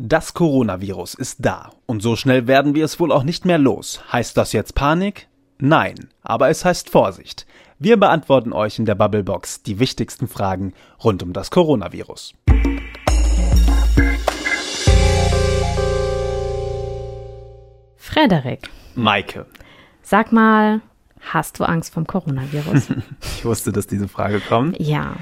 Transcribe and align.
Das 0.00 0.32
Coronavirus 0.32 1.14
ist 1.14 1.44
da 1.44 1.72
und 1.86 2.02
so 2.04 2.14
schnell 2.14 2.46
werden 2.46 2.76
wir 2.76 2.84
es 2.84 3.00
wohl 3.00 3.10
auch 3.10 3.24
nicht 3.24 3.44
mehr 3.44 3.58
los. 3.58 4.00
Heißt 4.12 4.36
das 4.36 4.52
jetzt 4.52 4.76
Panik? 4.76 5.26
Nein, 5.58 6.10
aber 6.22 6.50
es 6.50 6.64
heißt 6.64 6.88
Vorsicht. 6.88 7.46
Wir 7.80 7.96
beantworten 7.96 8.52
euch 8.52 8.78
in 8.78 8.84
der 8.84 8.94
Bubblebox 8.94 9.64
die 9.64 9.80
wichtigsten 9.80 10.28
Fragen 10.28 10.72
rund 11.02 11.24
um 11.24 11.32
das 11.32 11.50
Coronavirus. 11.50 12.34
Frederik, 17.96 18.68
Maike. 18.94 19.46
sag 20.02 20.32
mal, 20.32 20.80
hast 21.20 21.58
du 21.60 21.64
Angst 21.64 21.92
vom 21.92 22.06
Coronavirus? 22.06 22.88
Ich 23.38 23.44
wusste, 23.44 23.72
dass 23.72 23.86
diese 23.86 24.08
Frage 24.08 24.40
kommt. 24.40 24.78
ja. 24.80 25.16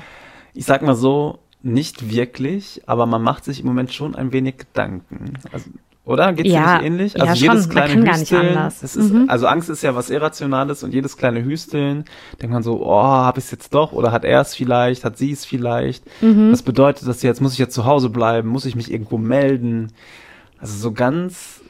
Ich 0.58 0.64
sag 0.64 0.80
mal 0.80 0.94
so, 0.94 1.38
nicht 1.62 2.10
wirklich, 2.10 2.82
aber 2.86 3.06
man 3.06 3.22
macht 3.22 3.44
sich 3.44 3.60
im 3.60 3.66
Moment 3.66 3.92
schon 3.92 4.14
ein 4.14 4.32
wenig 4.32 4.58
Gedanken. 4.58 5.34
Also, 5.52 5.70
oder? 6.04 6.32
Geht's 6.32 6.48
dir 6.48 6.54
Ja, 6.54 6.76
nicht 6.76 6.86
ähnlich? 6.86 7.14
ja, 7.14 7.24
Also 7.24 7.34
jedes 7.44 7.64
schon. 7.64 7.74
Man 7.74 7.84
kleine 7.84 7.94
kann 7.94 8.04
gar 8.04 8.12
nicht 8.18 8.30
Hüsteln, 8.30 8.56
anders. 8.56 8.82
Ist, 8.84 8.96
Mhm. 8.96 9.24
also 9.28 9.46
Angst 9.48 9.68
ist 9.70 9.82
ja 9.82 9.96
was 9.96 10.08
Irrationales 10.10 10.84
und 10.84 10.94
jedes 10.94 11.16
kleine 11.16 11.42
Hüsteln 11.44 12.04
denkt 12.40 12.52
man 12.52 12.62
so, 12.62 12.80
oh, 12.86 13.02
hab 13.02 13.38
ich 13.38 13.44
es 13.44 13.50
jetzt 13.50 13.74
doch 13.74 13.90
oder 13.92 14.12
hat 14.12 14.24
er 14.24 14.40
es 14.42 14.54
vielleicht, 14.54 15.04
hat 15.04 15.18
sie 15.18 15.32
es 15.32 15.44
vielleicht? 15.44 16.04
Mhm. 16.22 16.52
Was 16.52 16.62
bedeutet 16.62 17.08
das 17.08 17.22
jetzt? 17.22 17.40
Muss 17.40 17.54
ich 17.54 17.58
jetzt 17.58 17.74
zu 17.74 17.84
Hause 17.86 18.08
bleiben? 18.10 18.48
Muss 18.48 18.66
ich 18.66 18.76
mich 18.76 18.92
irgendwo 18.92 19.18
melden? 19.18 19.92
Also 20.58 20.78
so 20.78 20.92
ganz 20.92 21.62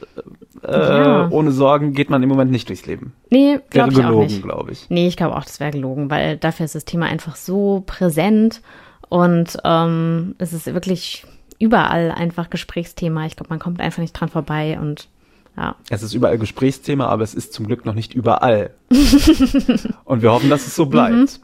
äh, 0.63 0.71
Ja. 0.71 1.27
ohne 1.29 1.51
Sorgen 1.51 1.93
geht 1.93 2.09
man 2.11 2.21
im 2.23 2.29
Moment 2.29 2.51
nicht 2.51 2.69
durchs 2.69 2.85
Leben. 2.85 3.13
Nee, 3.31 3.53
Wäre 3.53 3.61
glaube 3.69 3.91
ich 3.93 3.97
auch 3.99 4.03
gelogen, 4.03 4.25
nicht. 4.27 4.43
glaube 4.43 4.71
ich. 4.71 4.85
Nee, 4.89 5.07
ich 5.07 5.17
glaube 5.17 5.35
auch, 5.35 5.43
das 5.43 5.59
wäre 5.59 5.71
gelogen, 5.71 6.09
weil 6.11 6.37
dafür 6.37 6.65
ist 6.65 6.75
das 6.75 6.85
Thema 6.85 7.07
einfach 7.07 7.35
so 7.35 7.83
präsent 7.87 8.61
und 9.09 9.57
ähm, 9.63 10.35
es 10.37 10.53
ist 10.53 10.65
wirklich 10.67 11.25
überall 11.59 12.11
einfach 12.11 12.49
Gesprächsthema. 12.49 13.25
Ich 13.25 13.35
glaube, 13.35 13.49
man 13.49 13.59
kommt 13.59 13.79
einfach 13.79 14.01
nicht 14.01 14.13
dran 14.13 14.29
vorbei 14.29 14.77
und 14.79 15.07
ja. 15.55 15.75
Es 15.89 16.03
ist 16.03 16.13
überall 16.13 16.37
Gesprächsthema, 16.37 17.07
aber 17.07 17.23
es 17.23 17.33
ist 17.33 17.51
zum 17.51 17.65
Glück 17.65 17.83
noch 17.85 17.95
nicht 17.95 18.13
überall. 18.13 18.71
und 20.05 20.21
wir 20.21 20.31
hoffen, 20.31 20.51
dass 20.51 20.67
es 20.67 20.75
so 20.75 20.85
bleibt. 20.85 21.39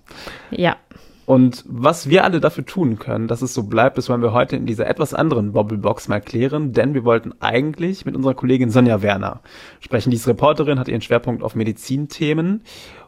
Ja. 0.52 0.78
Und 1.26 1.64
was 1.68 2.10
wir 2.10 2.24
alle 2.24 2.40
dafür 2.40 2.66
tun 2.66 3.00
können, 3.00 3.28
dass 3.28 3.42
es 3.42 3.54
so 3.54 3.64
bleibt, 3.64 3.98
das 3.98 4.10
wollen 4.10 4.22
wir 4.22 4.34
heute 4.34 4.56
in 4.56 4.66
dieser 4.66 4.88
etwas 4.88 5.14
anderen 5.14 5.54
Bobblebox 5.54 6.10
mal 6.10 6.22
klären, 6.22 6.74
denn 6.74 6.94
wir 6.94 7.06
wollten 7.06 7.34
eigentlich 7.40 8.06
mit 8.06 8.16
unserer 8.16 8.34
Kollegin 8.34 8.70
Sonja 8.70 9.02
Werner 9.02 9.40
sprechen. 9.80 10.12
Die 10.12 10.18
ist 10.18 10.28
Reporterin, 10.28 10.80
hat 10.80 10.90
ihren 10.90 11.02
Schwerpunkt 11.02 11.42
auf 11.42 11.56
Medizinthemen 11.56 12.62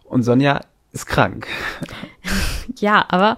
und 0.05 0.23
Sonja 0.23 0.61
ist 0.91 1.05
krank. 1.05 1.47
Ja, 2.79 3.05
aber 3.09 3.37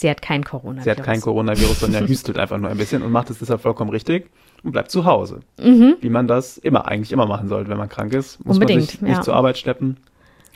sie 0.00 0.10
hat 0.10 0.22
kein 0.22 0.44
Coronavirus. 0.44 0.84
Sie 0.84 0.90
hat 0.90 1.02
kein 1.02 1.20
Coronavirus, 1.20 1.80
Sonja 1.80 2.00
hüstelt 2.06 2.38
einfach 2.38 2.58
nur 2.58 2.70
ein 2.70 2.76
bisschen 2.76 3.02
und 3.02 3.10
macht 3.12 3.30
es 3.30 3.38
deshalb 3.38 3.60
vollkommen 3.60 3.90
richtig 3.90 4.30
und 4.62 4.72
bleibt 4.72 4.90
zu 4.90 5.04
Hause. 5.04 5.40
Wie 5.56 6.08
man 6.10 6.26
das 6.28 6.58
immer, 6.58 6.86
eigentlich 6.86 7.12
immer 7.12 7.26
machen 7.26 7.48
sollte, 7.48 7.70
wenn 7.70 7.78
man 7.78 7.88
krank 7.88 8.12
ist. 8.12 8.44
Muss 8.44 8.58
man 8.58 8.66
Mhm. 8.66 8.72
Unbedingt, 8.72 8.90
sich 8.90 9.00
nicht 9.02 9.16
ja. 9.16 9.22
zur 9.22 9.34
Arbeit 9.34 9.58
schleppen 9.58 9.96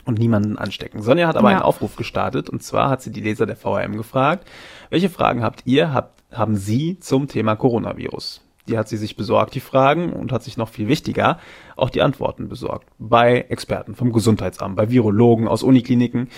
und 0.05 0.19
niemanden 0.19 0.57
anstecken. 0.57 1.01
Sonja 1.01 1.27
hat 1.27 1.37
aber 1.37 1.49
Ja. 1.51 1.57
einen 1.57 1.63
Aufruf 1.65 1.95
gestartet 1.95 2.49
und 2.49 2.61
zwar 2.63 2.89
hat 2.89 3.01
sie 3.01 3.11
die 3.11 3.21
Leser 3.21 3.45
der 3.45 3.55
VRM 3.55 3.95
gefragt, 3.97 4.47
welche 4.89 5.09
Fragen 5.09 5.43
habt 5.43 5.61
ihr, 5.65 5.93
habt, 5.93 6.21
haben 6.31 6.55
Sie 6.55 6.97
zum 6.99 7.27
Thema 7.27 7.55
Coronavirus? 7.55 8.41
Die 8.67 8.77
hat 8.77 8.87
sie 8.87 8.97
sich 8.97 9.15
besorgt, 9.17 9.55
die 9.55 9.59
Fragen, 9.59 10.13
und 10.13 10.31
hat 10.31 10.41
sich 10.41 10.55
noch 10.57 10.69
viel 10.69 10.87
wichtiger 10.87 11.37
auch 11.75 11.89
die 11.89 12.01
Antworten 12.01 12.47
besorgt. 12.47 12.87
Bei 12.97 13.41
Experten 13.49 13.93
vom 13.93 14.13
Gesundheitsamt, 14.13 14.75
bei 14.77 14.89
Virologen 14.89 15.47
aus 15.49 15.63
Unikliniken. 15.63 16.29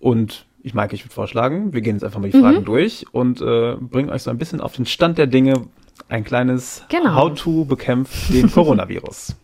Und 0.00 0.46
ich 0.62 0.74
mag, 0.74 0.92
ich 0.92 1.04
würde 1.04 1.14
vorschlagen, 1.14 1.72
wir 1.72 1.80
gehen 1.80 1.96
jetzt 1.96 2.04
einfach 2.04 2.20
mal 2.20 2.30
die 2.30 2.36
Mhm. 2.36 2.42
Fragen 2.42 2.64
durch 2.64 3.06
und 3.12 3.40
äh, 3.40 3.74
bringen 3.80 4.10
euch 4.10 4.22
so 4.22 4.30
ein 4.30 4.38
bisschen 4.38 4.60
auf 4.60 4.74
den 4.74 4.86
Stand 4.86 5.18
der 5.18 5.26
Dinge. 5.26 5.66
Ein 6.08 6.24
kleines 6.24 6.84
Genau. 6.88 7.14
How-to 7.14 7.64
bekämpft 7.64 8.32
den 8.32 8.50
Coronavirus. 8.52 9.36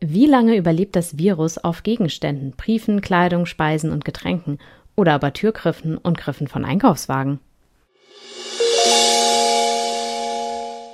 Wie 0.00 0.26
lange 0.26 0.56
überlebt 0.56 0.94
das 0.94 1.18
Virus 1.18 1.58
auf 1.58 1.82
Gegenständen, 1.82 2.52
Briefen, 2.56 3.00
Kleidung, 3.00 3.46
Speisen 3.46 3.90
und 3.90 4.04
Getränken 4.04 4.58
oder 4.94 5.14
aber 5.14 5.32
Türgriffen 5.32 5.96
und 5.98 6.18
Griffen 6.18 6.48
von 6.48 6.64
Einkaufswagen? 6.64 7.40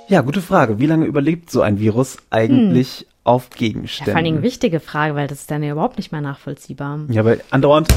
Ja, 0.09 0.21
gute 0.21 0.41
Frage. 0.41 0.79
Wie 0.79 0.85
lange 0.85 1.05
überlebt 1.05 1.49
so 1.49 1.61
ein 1.61 1.79
Virus 1.79 2.17
eigentlich 2.29 3.07
auf 3.23 3.45
Hm. 3.45 3.49
Ja, 3.51 3.57
Gegenständen? 3.57 4.11
vor 4.11 4.15
allen 4.17 4.25
Dingen 4.25 4.41
wichtige 4.43 4.79
Frage, 4.79 5.15
weil 5.15 5.27
das 5.27 5.39
ist 5.41 5.51
dann 5.51 5.63
ja 5.63 5.71
überhaupt 5.71 5.97
nicht 5.97 6.11
mehr 6.11 6.21
nachvollziehbar. 6.21 6.99
Ja, 7.09 7.23
weil 7.25 7.41
andauernd 7.49 7.87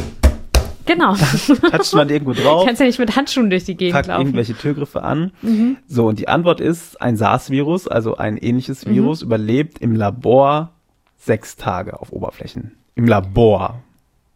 Genau. 0.85 1.15
toucht 1.73 1.95
man 1.95 2.09
irgendwo 2.11 2.33
drauf, 2.33 2.65
Kannst 2.65 2.79
ja 2.81 2.87
nicht 2.87 3.01
mit 3.01 3.17
Handschuhen 3.17 3.51
durch 3.51 3.65
die 3.65 3.77
Gegend 3.77 3.95
packt 3.95 4.07
laufen. 4.07 4.21
irgendwelche 4.21 4.55
Türgriffe 4.55 5.03
an. 5.03 5.33
So, 5.89 6.07
und 6.07 6.21
die 6.21 6.29
Antwort 6.29 6.61
ist, 6.61 7.01
ein 7.03 7.17
SARS-Virus, 7.17 7.89
also 7.89 8.17
ein 8.19 8.37
ähnliches 8.37 8.87
Virus, 8.87 9.23
überlebt 9.23 9.79
im 9.81 9.97
Labor 9.97 10.71
sechs 11.19 11.57
Tage 11.57 12.01
auf 12.01 12.13
Oberflächen. 12.13 12.77
Im 12.95 13.07
Labor. 13.09 13.83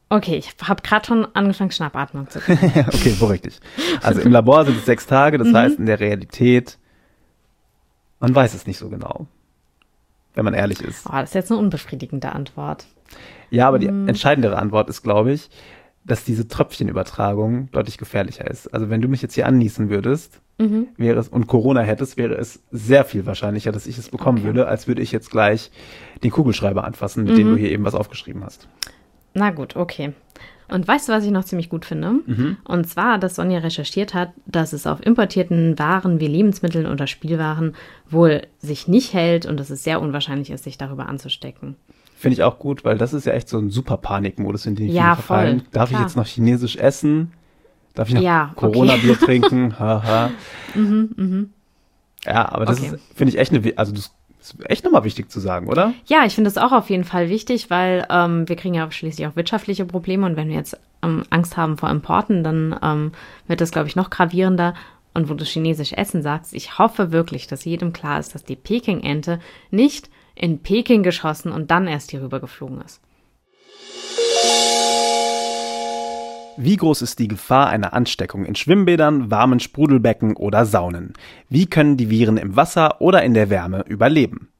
Okay, 0.08 0.34
ich 0.38 0.52
habe 0.68 0.82
gerade 0.82 1.06
schon 1.06 1.28
angefangen, 1.36 1.70
Schnappatmung 1.70 2.28
zu 2.28 2.40
kriegen. 2.40 2.58
okay, 2.88 3.14
beruhig 3.20 3.42
dich. 3.42 3.60
Also 4.02 4.20
im 4.20 4.32
Labor 4.32 4.64
sind 4.64 4.76
es 4.76 4.86
sechs 4.86 5.06
Tage, 5.06 5.38
das 5.38 5.54
heißt 5.54 5.78
in 5.78 5.86
der 5.86 6.00
Realität, 6.00 6.78
man 8.18 8.34
weiß 8.34 8.54
es 8.54 8.66
nicht 8.66 8.78
so 8.78 8.88
genau. 8.88 9.28
Wenn 10.34 10.44
man 10.44 10.54
ehrlich 10.54 10.80
ist. 10.80 11.06
Oh, 11.06 11.12
das 11.12 11.30
ist 11.30 11.34
jetzt 11.34 11.50
eine 11.50 11.60
unbefriedigende 11.60 12.32
Antwort. 12.32 12.86
Ja, 13.50 13.66
aber 13.66 13.78
die 13.80 13.88
entscheidendere 13.88 14.56
Antwort 14.58 14.88
ist, 14.88 15.02
glaube 15.02 15.32
ich, 15.32 15.50
dass 16.04 16.24
diese 16.24 16.46
Tröpfchenübertragung 16.48 17.68
deutlich 17.72 17.98
gefährlicher 17.98 18.48
ist. 18.48 18.72
Also 18.72 18.90
wenn 18.90 19.00
du 19.02 19.08
mich 19.08 19.22
jetzt 19.22 19.34
hier 19.34 19.46
anniesen 19.46 19.90
würdest, 19.90 20.40
wäre 20.96 21.18
es 21.18 21.28
und 21.28 21.46
Corona 21.46 21.80
hättest, 21.80 22.16
wäre 22.18 22.34
es 22.34 22.60
sehr 22.70 23.04
viel 23.04 23.24
wahrscheinlicher, 23.26 23.72
dass 23.72 23.86
ich 23.86 23.96
es 23.98 24.10
bekommen 24.10 24.38
Okay. 24.38 24.46
würde, 24.46 24.68
als 24.68 24.86
würde 24.86 25.00
ich 25.02 25.10
jetzt 25.10 25.30
gleich 25.30 25.70
den 26.22 26.30
Kugelschreiber 26.30 26.84
anfassen, 26.84 27.24
mit 27.24 27.36
dem 27.38 27.48
du 27.50 27.56
hier 27.56 27.70
eben 27.70 27.84
was 27.84 27.94
aufgeschrieben 27.94 28.44
hast. 28.44 28.68
Na 29.32 29.50
gut, 29.50 29.74
okay. 29.74 30.12
Und 30.68 30.86
weißt 30.86 31.08
du, 31.08 31.12
was 31.12 31.24
ich 31.24 31.32
noch 31.32 31.44
ziemlich 31.44 31.68
gut 31.68 31.84
finde? 31.84 32.20
Und 32.64 32.88
zwar, 32.88 33.18
dass 33.18 33.34
Sonja 33.34 33.58
recherchiert 33.58 34.14
hat, 34.14 34.30
dass 34.46 34.72
es 34.72 34.86
auf 34.86 35.04
importierten 35.04 35.76
Waren 35.80 36.20
wie 36.20 36.28
Lebensmitteln 36.28 36.86
oder 36.86 37.08
Spielwaren 37.08 37.74
wohl 38.08 38.42
sich 38.60 38.86
nicht 38.86 39.12
hält 39.12 39.46
und 39.46 39.58
dass 39.58 39.70
es 39.70 39.82
sehr 39.82 40.00
unwahrscheinlich 40.00 40.50
ist, 40.50 40.62
sich 40.62 40.78
darüber 40.78 41.08
anzustecken. 41.08 41.74
Finde 42.14 42.34
ich 42.34 42.42
auch 42.44 42.58
gut, 42.60 42.84
weil 42.84 42.98
das 42.98 43.12
ist 43.14 43.24
ja 43.26 43.32
echt 43.32 43.48
so 43.48 43.58
ein 43.58 43.70
super 43.70 43.96
Panikmodus, 43.96 44.66
in 44.66 44.76
den 44.76 44.86
viele 44.90 44.96
Ja, 44.98 45.14
verfallen. 45.16 45.60
voll, 45.60 45.68
Darf 45.72 45.88
klar. 45.88 46.00
ich 46.00 46.06
jetzt 46.06 46.16
noch 46.16 46.26
Chinesisch 46.26 46.76
essen? 46.76 47.32
Darf 47.94 48.08
ich 48.08 48.14
noch 48.14 48.22
Ja, 48.22 48.52
okay. 48.54 48.66
Corona-Bier 48.66 49.18
trinken? 49.18 49.76
Haha. 49.78 50.30
Ja, 52.24 52.52
aber 52.52 52.66
das 52.66 52.78
Okay. 52.78 52.94
ist, 52.94 53.16
finde 53.16 53.32
ich 53.32 53.38
echt 53.40 53.52
eine, 53.52 53.72
also 53.76 53.92
das 53.92 54.14
ist 54.40 54.56
echt 54.68 54.84
nochmal 54.84 55.04
wichtig 55.04 55.30
zu 55.30 55.40
sagen, 55.40 55.68
oder? 55.68 55.92
Ja, 56.06 56.24
ich 56.24 56.34
finde 56.34 56.48
es 56.48 56.58
auch 56.58 56.72
auf 56.72 56.90
jeden 56.90 57.04
Fall 57.04 57.28
wichtig, 57.28 57.70
weil 57.70 58.06
ähm, 58.10 58.48
wir 58.48 58.56
kriegen 58.56 58.74
ja 58.74 58.90
schließlich 58.90 59.26
auch 59.26 59.36
wirtschaftliche 59.36 59.84
Probleme 59.84 60.26
und 60.26 60.36
wenn 60.36 60.48
wir 60.48 60.56
jetzt 60.56 60.78
ähm, 61.02 61.24
Angst 61.30 61.56
haben 61.56 61.76
vor 61.76 61.90
Importen, 61.90 62.42
dann 62.42 62.78
ähm, 62.82 63.12
wird 63.46 63.60
das, 63.60 63.70
glaube 63.70 63.88
ich, 63.88 63.96
noch 63.96 64.10
gravierender. 64.10 64.74
Und 65.12 65.28
wo 65.28 65.34
du 65.34 65.44
chinesisch 65.44 65.92
Essen 65.92 66.22
sagst, 66.22 66.54
ich 66.54 66.78
hoffe 66.78 67.10
wirklich, 67.10 67.48
dass 67.48 67.64
jedem 67.64 67.92
klar 67.92 68.20
ist, 68.20 68.34
dass 68.34 68.44
die 68.44 68.54
Peking-Ente 68.54 69.40
nicht 69.70 70.08
in 70.36 70.60
Peking 70.60 71.02
geschossen 71.02 71.50
und 71.50 71.70
dann 71.72 71.88
erst 71.88 72.12
hier 72.12 72.22
rüber 72.22 72.38
geflogen 72.38 72.80
ist. 72.80 73.00
Wie 76.62 76.76
groß 76.76 77.00
ist 77.00 77.18
die 77.18 77.28
Gefahr 77.28 77.70
einer 77.70 77.94
Ansteckung 77.94 78.44
in 78.44 78.54
Schwimmbädern, 78.54 79.30
warmen 79.30 79.60
Sprudelbecken 79.60 80.36
oder 80.36 80.66
Saunen? 80.66 81.14
Wie 81.48 81.64
können 81.64 81.96
die 81.96 82.10
Viren 82.10 82.36
im 82.36 82.54
Wasser 82.54 83.00
oder 83.00 83.22
in 83.22 83.32
der 83.32 83.48
Wärme 83.48 83.82
überleben? 83.88 84.52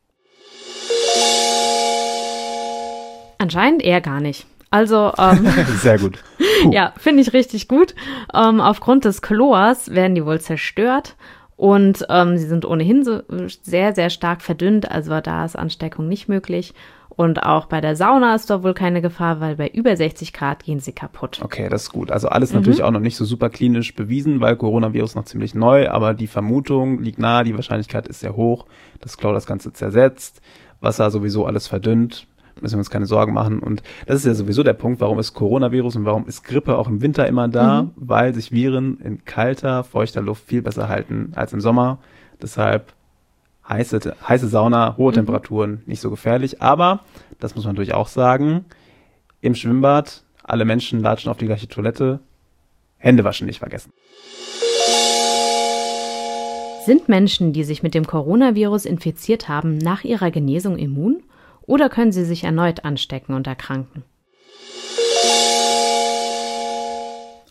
Anscheinend 3.36 3.82
eher 3.82 4.00
gar 4.00 4.22
nicht. 4.22 4.46
Also, 4.70 5.12
ähm, 5.18 5.46
Sehr 5.76 5.98
gut. 5.98 6.18
Puh. 6.38 6.72
Ja, 6.72 6.94
finde 6.96 7.20
ich 7.20 7.34
richtig 7.34 7.68
gut. 7.68 7.94
Ähm, 8.32 8.62
aufgrund 8.62 9.04
des 9.04 9.20
Chlors 9.20 9.90
werden 9.90 10.14
die 10.14 10.24
wohl 10.24 10.40
zerstört 10.40 11.16
und 11.56 12.06
ähm, 12.08 12.38
sie 12.38 12.46
sind 12.46 12.64
ohnehin 12.64 13.04
so 13.04 13.20
sehr, 13.60 13.94
sehr 13.94 14.08
stark 14.08 14.40
verdünnt. 14.40 14.90
Also 14.90 15.20
da 15.20 15.44
ist 15.44 15.54
Ansteckung 15.54 16.08
nicht 16.08 16.30
möglich. 16.30 16.72
Und 17.20 17.42
auch 17.42 17.66
bei 17.66 17.82
der 17.82 17.96
Sauna 17.96 18.34
ist 18.34 18.48
da 18.48 18.62
wohl 18.62 18.72
keine 18.72 19.02
Gefahr, 19.02 19.40
weil 19.40 19.56
bei 19.56 19.68
über 19.68 19.94
60 19.94 20.32
Grad 20.32 20.64
gehen 20.64 20.80
sie 20.80 20.92
kaputt. 20.92 21.38
Okay, 21.44 21.68
das 21.68 21.82
ist 21.82 21.92
gut. 21.92 22.10
Also 22.10 22.30
alles 22.30 22.54
natürlich 22.54 22.82
auch 22.82 22.90
noch 22.90 23.00
nicht 23.00 23.16
so 23.16 23.26
super 23.26 23.50
klinisch 23.50 23.94
bewiesen, 23.94 24.40
weil 24.40 24.56
Coronavirus 24.56 25.16
noch 25.16 25.26
ziemlich 25.26 25.54
neu, 25.54 25.90
aber 25.90 26.14
die 26.14 26.28
Vermutung 26.28 27.02
liegt 27.02 27.18
nahe, 27.18 27.44
die 27.44 27.54
Wahrscheinlichkeit 27.54 28.08
ist 28.08 28.20
sehr 28.20 28.36
hoch, 28.36 28.64
dass 29.00 29.18
Chlor 29.18 29.34
das 29.34 29.44
Ganze 29.44 29.70
zersetzt, 29.74 30.40
Wasser 30.80 31.10
sowieso 31.10 31.44
alles 31.44 31.68
verdünnt, 31.68 32.26
müssen 32.62 32.76
wir 32.76 32.78
uns 32.78 32.88
keine 32.88 33.04
Sorgen 33.04 33.34
machen. 33.34 33.58
Und 33.58 33.82
das 34.06 34.20
ist 34.20 34.24
ja 34.24 34.32
sowieso 34.32 34.62
der 34.62 34.72
Punkt, 34.72 35.02
warum 35.02 35.18
ist 35.18 35.34
Coronavirus 35.34 35.96
und 35.96 36.06
warum 36.06 36.26
ist 36.26 36.42
Grippe 36.42 36.78
auch 36.78 36.88
im 36.88 37.02
Winter 37.02 37.26
immer 37.26 37.48
da, 37.48 37.90
weil 37.96 38.32
sich 38.32 38.50
Viren 38.50 38.98
in 38.98 39.26
kalter, 39.26 39.84
feuchter 39.84 40.22
Luft 40.22 40.46
viel 40.46 40.62
besser 40.62 40.88
halten 40.88 41.32
als 41.36 41.52
im 41.52 41.60
Sommer. 41.60 41.98
Deshalb 42.40 42.94
heiße, 43.70 44.16
heiße 44.28 44.48
Sauna, 44.48 44.96
hohe 44.96 45.12
Temperaturen, 45.12 45.82
nicht 45.86 46.00
so 46.00 46.10
gefährlich. 46.10 46.60
Aber, 46.60 47.00
das 47.38 47.54
muss 47.54 47.64
man 47.64 47.74
natürlich 47.74 47.94
auch 47.94 48.08
sagen, 48.08 48.66
im 49.40 49.54
Schwimmbad, 49.54 50.24
alle 50.42 50.64
Menschen 50.64 51.00
latschen 51.00 51.30
auf 51.30 51.38
die 51.38 51.46
gleiche 51.46 51.68
Toilette. 51.68 52.20
Hände 52.98 53.24
waschen 53.24 53.46
nicht 53.46 53.60
vergessen. 53.60 53.92
Sind 56.84 57.08
Menschen, 57.08 57.52
die 57.52 57.64
sich 57.64 57.82
mit 57.82 57.94
dem 57.94 58.06
Coronavirus 58.06 58.84
infiziert 58.84 59.48
haben, 59.48 59.78
nach 59.78 60.02
ihrer 60.02 60.30
Genesung 60.30 60.76
immun? 60.76 61.22
Oder 61.62 61.88
können 61.88 62.10
sie 62.10 62.24
sich 62.24 62.44
erneut 62.44 62.84
anstecken 62.84 63.34
und 63.34 63.46
erkranken? 63.46 64.02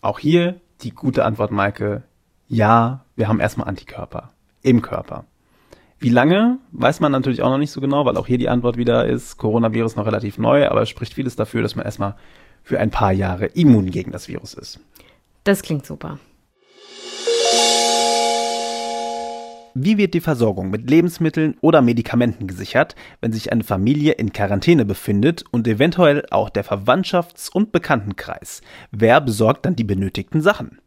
Auch 0.01 0.19
hier 0.19 0.59
die 0.81 0.91
gute 0.91 1.25
Antwort, 1.25 1.51
Maike. 1.51 2.03
Ja, 2.47 3.05
wir 3.15 3.27
haben 3.27 3.39
erstmal 3.39 3.67
Antikörper 3.67 4.31
im 4.61 4.81
Körper. 4.81 5.25
Wie 6.01 6.09
lange, 6.09 6.59
weiß 6.71 7.01
man 7.01 7.11
natürlich 7.11 7.41
auch 7.41 7.49
noch 7.49 7.57
nicht 7.57 7.71
so 7.71 7.81
genau, 7.81 8.05
weil 8.05 8.15
auch 8.15 8.25
hier 8.25 8.37
die 8.37 8.47
Antwort 8.47 8.77
wieder 8.77 9.05
ist, 9.05 9.35
Coronavirus 9.37 9.97
noch 9.97 10.05
relativ 10.05 10.37
neu, 10.37 10.65
aber 10.69 10.81
es 10.81 10.89
spricht 10.89 11.13
vieles 11.13 11.35
dafür, 11.35 11.61
dass 11.61 11.75
man 11.75 11.83
erstmal 11.83 12.15
für 12.63 12.79
ein 12.79 12.89
paar 12.89 13.11
Jahre 13.11 13.47
immun 13.47 13.91
gegen 13.91 14.11
das 14.11 14.29
Virus 14.29 14.53
ist. 14.53 14.79
Das 15.43 15.61
klingt 15.61 15.85
super. 15.85 16.17
Wie 19.75 19.97
wird 19.97 20.13
die 20.13 20.21
Versorgung 20.21 20.69
mit 20.69 20.89
Lebensmitteln 20.89 21.57
oder 21.59 21.81
Medikamenten 21.81 22.47
gesichert, 22.47 22.95
wenn 23.19 23.33
sich 23.33 23.51
eine 23.51 23.63
Familie 23.65 24.13
in 24.13 24.31
Quarantäne 24.31 24.85
befindet 24.85 25.43
und 25.51 25.67
eventuell 25.67 26.25
auch 26.31 26.49
der 26.49 26.63
Verwandtschafts- 26.63 27.51
und 27.51 27.73
Bekanntenkreis? 27.73 28.61
Wer 28.91 29.19
besorgt 29.19 29.65
dann 29.65 29.75
die 29.75 29.83
benötigten 29.83 30.41
Sachen? 30.41 30.79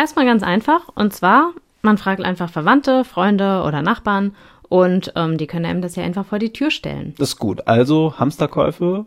Erstmal 0.00 0.24
ganz 0.24 0.42
einfach. 0.42 0.88
Und 0.94 1.12
zwar, 1.12 1.52
man 1.82 1.98
fragt 1.98 2.24
einfach 2.24 2.48
Verwandte, 2.48 3.04
Freunde 3.04 3.62
oder 3.66 3.82
Nachbarn 3.82 4.34
und 4.70 5.12
ähm, 5.14 5.36
die 5.36 5.46
können 5.46 5.66
einem 5.66 5.82
das 5.82 5.94
ja 5.94 6.02
einfach 6.04 6.24
vor 6.24 6.38
die 6.38 6.54
Tür 6.54 6.70
stellen. 6.70 7.14
Das 7.18 7.30
ist 7.30 7.38
gut. 7.38 7.68
Also 7.68 8.14
Hamsterkäufe? 8.18 9.04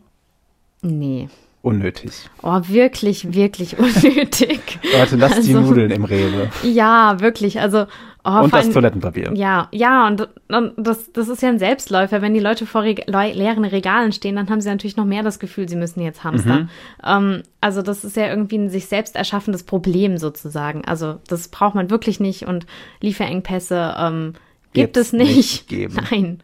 Nee 0.84 1.30
unnötig. 1.64 2.12
Oh, 2.44 2.60
wirklich, 2.68 3.34
wirklich 3.34 3.80
unnötig. 3.80 4.80
Leute, 4.98 5.16
lasst 5.16 5.38
also, 5.38 5.48
die 5.48 5.54
Nudeln 5.54 5.90
im 5.90 6.04
Rewe. 6.04 6.50
Ja, 6.62 7.20
wirklich. 7.20 7.60
Also 7.60 7.88
Oh, 8.26 8.44
und 8.44 8.54
das 8.54 8.70
Toilettenpapier. 8.70 9.34
Ja, 9.36 9.68
ja, 9.74 10.08
und, 10.08 10.30
und, 10.48 10.74
das, 10.78 11.12
das 11.12 11.28
ist 11.28 11.42
ja 11.42 11.50
ein 11.50 11.60
Selbstläufer. 11.60 12.22
Wenn 12.22 12.34
die 12.34 12.40
Leute 12.40 12.66
vor 12.66 12.84
Reg 12.84 13.06
leeren 13.08 13.66
Regalen 13.66 14.14
stehen, 14.14 14.38
dann 14.38 14.50
haben 14.50 14.62
sie 14.62 14.70
natürlich 14.70 14.96
noch 14.96 15.04
mehr 15.04 15.24
das 15.24 15.40
Gefühl, 15.40 15.68
sie 15.68 15.76
müssen 15.76 16.02
jetzt 16.02 16.24
hamstern. 16.24 16.62
Mhm. 16.62 16.70
Ähm, 17.04 17.44
also 17.60 17.82
das 17.82 18.06
ist 18.06 18.16
ja 18.16 18.28
irgendwie 18.28 18.60
ein 18.60 18.70
sich 18.70 18.86
selbst 18.86 19.18
erschaffendes 19.18 19.64
Problem 19.64 20.18
sozusagen. 20.18 20.86
Also 20.86 21.20
das 21.28 21.50
braucht 21.50 21.76
man 21.76 21.90
wirklich 21.90 22.22
nicht 22.22 22.48
und 22.48 22.66
Lieferengpässe 23.02 23.94
ähm, 23.98 24.36
gibt 24.72 24.96
jetzt 24.96 25.08
es 25.08 25.14
nicht. 25.14 25.36
nicht 25.36 25.68
geben. 25.68 25.96
Nein. 26.12 26.40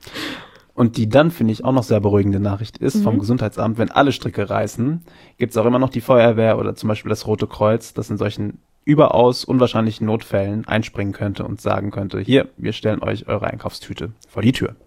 Und 0.79 0.95
die 0.95 1.09
dann, 1.09 1.29
finde 1.29 1.51
ich, 1.51 1.65
auch 1.65 1.73
noch 1.73 1.83
sehr 1.83 1.99
beruhigende 1.99 2.39
Nachricht 2.39 2.77
ist 2.77 2.95
mhm. 2.95 3.01
vom 3.01 3.19
Gesundheitsamt, 3.19 3.77
wenn 3.77 3.91
alle 3.91 4.13
Stricke 4.13 4.49
reißen, 4.49 5.01
gibt 5.37 5.51
es 5.51 5.57
auch 5.57 5.65
immer 5.65 5.77
noch 5.77 5.89
die 5.89 5.99
Feuerwehr 5.99 6.57
oder 6.57 6.73
zum 6.73 6.87
Beispiel 6.87 7.09
das 7.09 7.27
Rote 7.27 7.47
Kreuz, 7.47 7.93
das 7.93 8.09
in 8.09 8.15
solchen 8.15 8.59
überaus 8.85 9.43
unwahrscheinlichen 9.43 10.07
Notfällen 10.07 10.65
einspringen 10.69 11.11
könnte 11.11 11.43
und 11.43 11.59
sagen 11.59 11.91
könnte, 11.91 12.21
hier, 12.21 12.47
wir 12.55 12.71
stellen 12.71 13.03
euch 13.03 13.27
eure 13.27 13.47
Einkaufstüte 13.47 14.13
vor 14.29 14.41
die 14.41 14.53
Tür. 14.53 14.77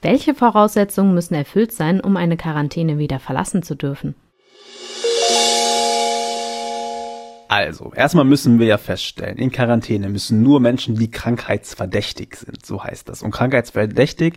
Welche 0.00 0.32
Voraussetzungen 0.32 1.12
müssen 1.12 1.34
erfüllt 1.34 1.72
sein, 1.72 2.00
um 2.00 2.16
eine 2.16 2.38
Quarantäne 2.38 2.96
wieder 2.96 3.18
verlassen 3.18 3.62
zu 3.62 3.74
dürfen? 3.74 4.14
Also, 7.50 7.92
erstmal 7.96 8.24
müssen 8.24 8.60
wir 8.60 8.66
ja 8.68 8.78
feststellen, 8.78 9.36
in 9.36 9.50
Quarantäne 9.50 10.08
müssen 10.08 10.40
nur 10.40 10.60
Menschen, 10.60 10.94
die 10.94 11.10
krankheitsverdächtig 11.10 12.36
sind, 12.36 12.64
so 12.64 12.84
heißt 12.84 13.08
das. 13.08 13.24
Und 13.24 13.32
krankheitsverdächtig 13.32 14.34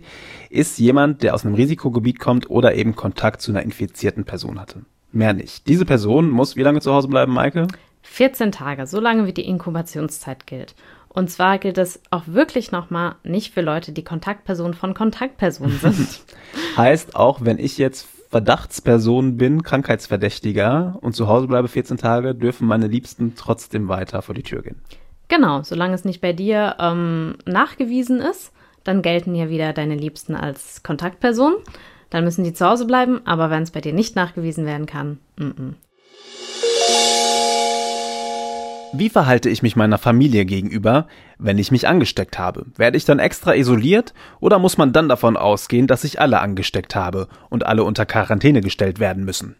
ist 0.49 0.79
jemand, 0.79 1.21
der 1.21 1.35
aus 1.35 1.45
einem 1.45 1.53
Risikogebiet 1.53 2.17
kommt 2.17 2.49
oder 2.49 2.73
eben 2.73 2.95
Kontakt 2.95 3.43
zu 3.43 3.51
einer 3.51 3.61
infizierten 3.61 4.23
Person 4.23 4.59
hatte. 4.59 4.81
Mehr 5.11 5.33
nicht. 5.33 5.67
Diese 5.67 5.85
Person 5.85 6.31
muss 6.31 6.55
wie 6.55 6.63
lange 6.63 6.81
zu 6.81 6.91
Hause 6.91 7.07
bleiben, 7.07 7.33
Maike? 7.33 7.67
14 8.01 8.51
Tage, 8.51 8.87
so 8.87 8.99
lange 8.99 9.27
wie 9.27 9.33
die 9.33 9.45
Inkubationszeit 9.45 10.47
gilt. 10.47 10.73
Und 11.07 11.29
zwar 11.29 11.59
gilt 11.59 11.77
es 11.77 12.01
auch 12.09 12.23
wirklich 12.25 12.71
nochmal 12.71 13.17
nicht 13.23 13.53
für 13.53 13.61
Leute, 13.61 13.91
die 13.91 14.03
Kontaktpersonen 14.03 14.73
von 14.73 14.95
Kontaktpersonen 14.95 15.77
sind. 15.77 16.21
heißt, 16.77 17.15
auch 17.15 17.41
wenn 17.41 17.59
ich 17.59 17.77
jetzt 17.77 18.07
Verdachtsperson 18.33 19.37
bin, 19.37 19.61
Krankheitsverdächtiger 19.61 20.97
und 21.01 21.15
zu 21.15 21.27
Hause 21.27 21.45
bleibe 21.45 21.67
14 21.67 21.97
Tage, 21.97 22.33
dürfen 22.33 22.67
meine 22.67 22.87
Liebsten 22.87 23.35
trotzdem 23.35 23.89
weiter 23.89 24.23
vor 24.23 24.33
die 24.33 24.41
Tür 24.41 24.63
gehen. 24.63 24.81
Genau, 25.27 25.61
solange 25.61 25.93
es 25.93 26.03
nicht 26.03 26.19
bei 26.19 26.33
dir 26.33 26.75
ähm, 26.79 27.35
nachgewiesen 27.45 28.21
ist, 28.21 28.51
dann 28.83 29.03
gelten 29.03 29.35
ja 29.35 29.49
wieder 29.49 29.71
deine 29.71 29.93
Liebsten 29.93 30.35
als 30.35 30.81
Kontaktperson. 30.81 31.53
Dann 32.09 32.23
müssen 32.23 32.43
die 32.43 32.53
zu 32.53 32.67
Hause 32.67 32.87
bleiben, 32.87 33.21
aber 33.25 33.51
wenn 33.51 33.61
es 33.61 33.69
bei 33.69 33.81
dir 33.81 33.93
nicht 33.93 34.15
nachgewiesen 34.15 34.65
werden 34.65 34.87
kann, 34.87 35.19
mm 35.37 35.43
-mm. 35.43 35.73
Wie 38.95 39.09
verhalte 39.09 39.49
ich 39.49 39.63
mich 39.63 39.75
meiner 39.75 39.97
Familie 39.97 40.45
gegenüber, 40.45 41.07
wenn 41.39 41.57
ich 41.57 41.71
mich 41.71 41.87
angesteckt 41.87 42.37
habe? 42.37 42.67
Werde 42.77 42.95
ich 42.95 43.05
dann 43.05 43.17
extra 43.17 43.55
isoliert 43.55 44.13
oder 44.39 44.59
muss 44.59 44.77
man 44.77 44.93
dann 44.93 45.09
davon 45.09 45.35
ausgehen, 45.35 45.87
dass 45.87 46.03
ich 46.03 46.21
alle 46.21 46.39
angesteckt 46.39 46.93
habe 46.93 47.27
und 47.49 47.65
alle 47.65 47.85
unter 47.85 48.05
Quarantäne 48.05 48.61
gestellt 48.61 48.99
werden 48.99 49.25
müssen? 49.25 49.55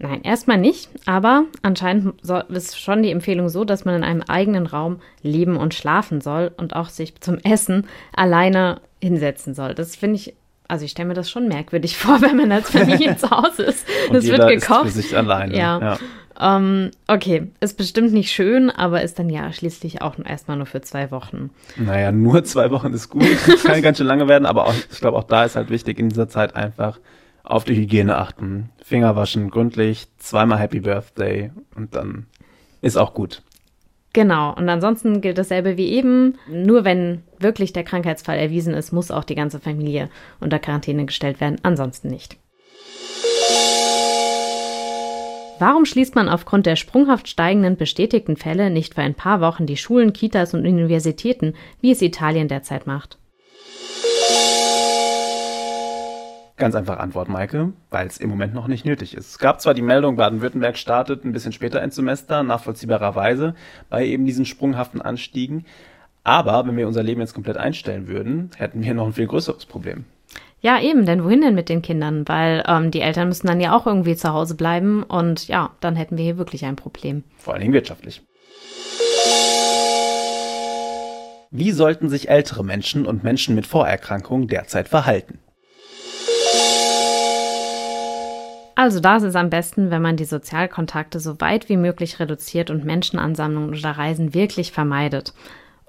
Nein, 0.00 0.22
erstmal 0.24 0.58
nicht, 0.58 0.90
aber 1.06 1.44
anscheinend 1.62 2.20
ist 2.48 2.80
schon 2.80 3.04
die 3.04 3.12
Empfehlung 3.12 3.48
so, 3.48 3.64
dass 3.64 3.84
man 3.84 3.94
in 3.94 4.04
einem 4.04 4.22
eigenen 4.22 4.66
Raum 4.66 5.00
leben 5.22 5.56
und 5.56 5.74
schlafen 5.74 6.20
soll 6.20 6.50
und 6.56 6.74
auch 6.74 6.88
sich 6.88 7.20
zum 7.20 7.38
Essen 7.38 7.86
alleine 8.12 8.80
hinsetzen 9.00 9.54
soll. 9.54 9.74
Das 9.74 9.94
finde 9.94 10.16
ich 10.16 10.34
also 10.68 10.84
ich 10.84 10.92
stelle 10.92 11.08
mir 11.08 11.14
das 11.14 11.30
schon 11.30 11.48
merkwürdig 11.48 11.96
vor, 11.98 12.20
wenn 12.22 12.36
man 12.36 12.52
als 12.52 12.70
Familie 12.70 13.16
zu 13.18 13.30
Hause 13.30 13.64
ist. 13.64 13.86
Es 14.12 14.26
wird 14.26 14.48
gekocht. 14.48 14.86
Ist 14.86 14.96
für 14.96 15.02
sich 15.02 15.16
alleine. 15.16 15.56
Ja. 15.56 15.80
ja. 15.80 15.98
Um, 16.36 16.40
ähm, 16.40 16.90
okay, 17.06 17.52
ist 17.60 17.78
bestimmt 17.78 18.12
nicht 18.12 18.32
schön, 18.32 18.68
aber 18.68 19.02
ist 19.02 19.20
dann 19.20 19.30
ja 19.30 19.52
schließlich 19.52 20.02
auch 20.02 20.18
erstmal 20.18 20.56
nur 20.56 20.66
für 20.66 20.80
zwei 20.80 21.12
Wochen. 21.12 21.50
Naja, 21.76 22.10
nur 22.10 22.42
zwei 22.44 22.72
Wochen 22.72 22.92
ist 22.92 23.08
gut. 23.08 23.24
Kann 23.62 23.82
ganz 23.82 23.98
schön 23.98 24.08
lange 24.08 24.26
werden, 24.26 24.44
aber 24.44 24.66
auch, 24.66 24.74
ich 24.90 24.98
glaube, 24.98 25.16
auch 25.16 25.24
da 25.24 25.44
ist 25.44 25.54
halt 25.54 25.70
wichtig, 25.70 26.00
in 26.00 26.08
dieser 26.08 26.28
Zeit 26.28 26.56
einfach 26.56 26.98
auf 27.44 27.62
die 27.62 27.76
Hygiene 27.76 28.16
achten. 28.16 28.70
Finger 28.82 29.14
waschen, 29.14 29.48
gründlich, 29.48 30.08
zweimal 30.18 30.58
Happy 30.58 30.80
Birthday 30.80 31.52
und 31.76 31.94
dann 31.94 32.26
ist 32.80 32.96
auch 32.96 33.14
gut. 33.14 33.42
Genau, 34.14 34.54
und 34.54 34.68
ansonsten 34.68 35.20
gilt 35.20 35.38
dasselbe 35.38 35.76
wie 35.76 35.88
eben. 35.88 36.38
Nur 36.46 36.84
wenn 36.84 37.24
wirklich 37.40 37.72
der 37.72 37.82
Krankheitsfall 37.82 38.38
erwiesen 38.38 38.72
ist, 38.72 38.92
muss 38.92 39.10
auch 39.10 39.24
die 39.24 39.34
ganze 39.34 39.58
Familie 39.58 40.08
unter 40.40 40.60
Quarantäne 40.60 41.04
gestellt 41.04 41.40
werden, 41.40 41.56
ansonsten 41.64 42.08
nicht. 42.08 42.36
Warum 45.58 45.84
schließt 45.84 46.14
man 46.14 46.28
aufgrund 46.28 46.66
der 46.66 46.76
sprunghaft 46.76 47.28
steigenden 47.28 47.76
bestätigten 47.76 48.36
Fälle 48.36 48.70
nicht 48.70 48.94
für 48.94 49.02
ein 49.02 49.14
paar 49.14 49.40
Wochen 49.40 49.66
die 49.66 49.76
Schulen, 49.76 50.12
Kitas 50.12 50.54
und 50.54 50.66
Universitäten, 50.66 51.54
wie 51.80 51.90
es 51.90 52.00
Italien 52.00 52.46
derzeit 52.46 52.86
macht? 52.86 53.18
Ganz 56.56 56.76
einfach 56.76 56.98
Antwort, 56.98 57.28
Maike, 57.28 57.72
weil 57.90 58.06
es 58.06 58.18
im 58.18 58.30
Moment 58.30 58.54
noch 58.54 58.68
nicht 58.68 58.84
nötig 58.84 59.16
ist. 59.16 59.30
Es 59.30 59.38
gab 59.38 59.60
zwar 59.60 59.74
die 59.74 59.82
Meldung, 59.82 60.14
Baden-Württemberg 60.14 60.78
startet 60.78 61.24
ein 61.24 61.32
bisschen 61.32 61.52
später 61.52 61.82
ins 61.82 61.96
Semester, 61.96 62.44
nachvollziehbarerweise, 62.44 63.54
bei 63.90 64.06
eben 64.06 64.24
diesen 64.24 64.46
sprunghaften 64.46 65.02
Anstiegen. 65.02 65.64
Aber 66.22 66.64
wenn 66.66 66.76
wir 66.76 66.86
unser 66.86 67.02
Leben 67.02 67.20
jetzt 67.20 67.34
komplett 67.34 67.56
einstellen 67.56 68.06
würden, 68.06 68.50
hätten 68.56 68.84
wir 68.84 68.94
noch 68.94 69.06
ein 69.06 69.12
viel 69.12 69.26
größeres 69.26 69.66
Problem. 69.66 70.04
Ja, 70.60 70.80
eben, 70.80 71.04
denn 71.04 71.24
wohin 71.24 71.40
denn 71.40 71.56
mit 71.56 71.68
den 71.68 71.82
Kindern? 71.82 72.26
Weil 72.26 72.62
ähm, 72.68 72.92
die 72.92 73.00
Eltern 73.00 73.28
müssen 73.28 73.48
dann 73.48 73.60
ja 73.60 73.76
auch 73.76 73.86
irgendwie 73.86 74.14
zu 74.14 74.32
Hause 74.32 74.54
bleiben 74.54 75.02
und 75.02 75.48
ja, 75.48 75.72
dann 75.80 75.96
hätten 75.96 76.16
wir 76.16 76.24
hier 76.24 76.38
wirklich 76.38 76.64
ein 76.64 76.76
Problem. 76.76 77.24
Vor 77.36 77.52
allen 77.52 77.62
Dingen 77.62 77.74
wirtschaftlich. 77.74 78.22
Wie 81.50 81.70
sollten 81.72 82.08
sich 82.08 82.30
ältere 82.30 82.64
Menschen 82.64 83.06
und 83.06 83.22
Menschen 83.22 83.54
mit 83.54 83.66
Vorerkrankungen 83.66 84.48
derzeit 84.48 84.88
verhalten? 84.88 85.38
Also 88.74 89.00
da 89.00 89.16
ist 89.16 89.22
es 89.22 89.36
am 89.36 89.50
besten, 89.50 89.90
wenn 89.90 90.02
man 90.02 90.16
die 90.16 90.24
Sozialkontakte 90.24 91.20
so 91.20 91.40
weit 91.40 91.68
wie 91.68 91.76
möglich 91.76 92.18
reduziert 92.18 92.70
und 92.70 92.84
Menschenansammlungen 92.84 93.70
oder 93.70 93.92
Reisen 93.92 94.34
wirklich 94.34 94.72
vermeidet. 94.72 95.32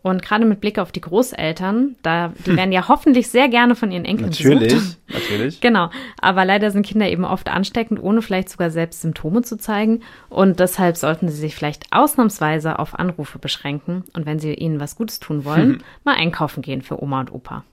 Und 0.05 0.21
gerade 0.21 0.45
mit 0.45 0.61
Blick 0.61 0.77
auf 0.77 0.91
die 0.91 1.01
Großeltern, 1.01 1.95
da 2.03 2.31
die 2.45 2.51
hm. 2.51 2.57
werden 2.57 2.71
ja 2.71 2.87
hoffentlich 2.87 3.27
sehr 3.27 3.49
gerne 3.49 3.73
von 3.73 3.91
ihren 3.91 4.05
Enkeln 4.05 4.29
natürlich, 4.29 4.59
besucht. 4.73 4.97
Natürlich, 5.07 5.29
natürlich. 5.31 5.61
Genau, 5.65 5.89
aber 6.21 6.45
leider 6.45 6.69
sind 6.69 6.85
Kinder 6.85 7.09
eben 7.09 7.25
oft 7.25 7.49
ansteckend, 7.49 7.99
ohne 8.03 8.21
vielleicht 8.21 8.49
sogar 8.49 8.69
selbst 8.69 9.01
Symptome 9.01 9.41
zu 9.41 9.57
zeigen. 9.57 10.01
Und 10.29 10.59
deshalb 10.59 10.95
sollten 10.95 11.27
sie 11.29 11.37
sich 11.37 11.55
vielleicht 11.55 11.87
ausnahmsweise 11.91 12.77
auf 12.77 12.99
Anrufe 12.99 13.39
beschränken 13.39 14.03
und 14.13 14.27
wenn 14.27 14.37
sie 14.37 14.53
ihnen 14.53 14.79
was 14.79 14.95
Gutes 14.95 15.19
tun 15.19 15.43
wollen, 15.43 15.69
hm. 15.69 15.81
mal 16.03 16.13
einkaufen 16.13 16.61
gehen 16.61 16.83
für 16.83 17.01
Oma 17.01 17.21
und 17.21 17.33
Opa. 17.33 17.63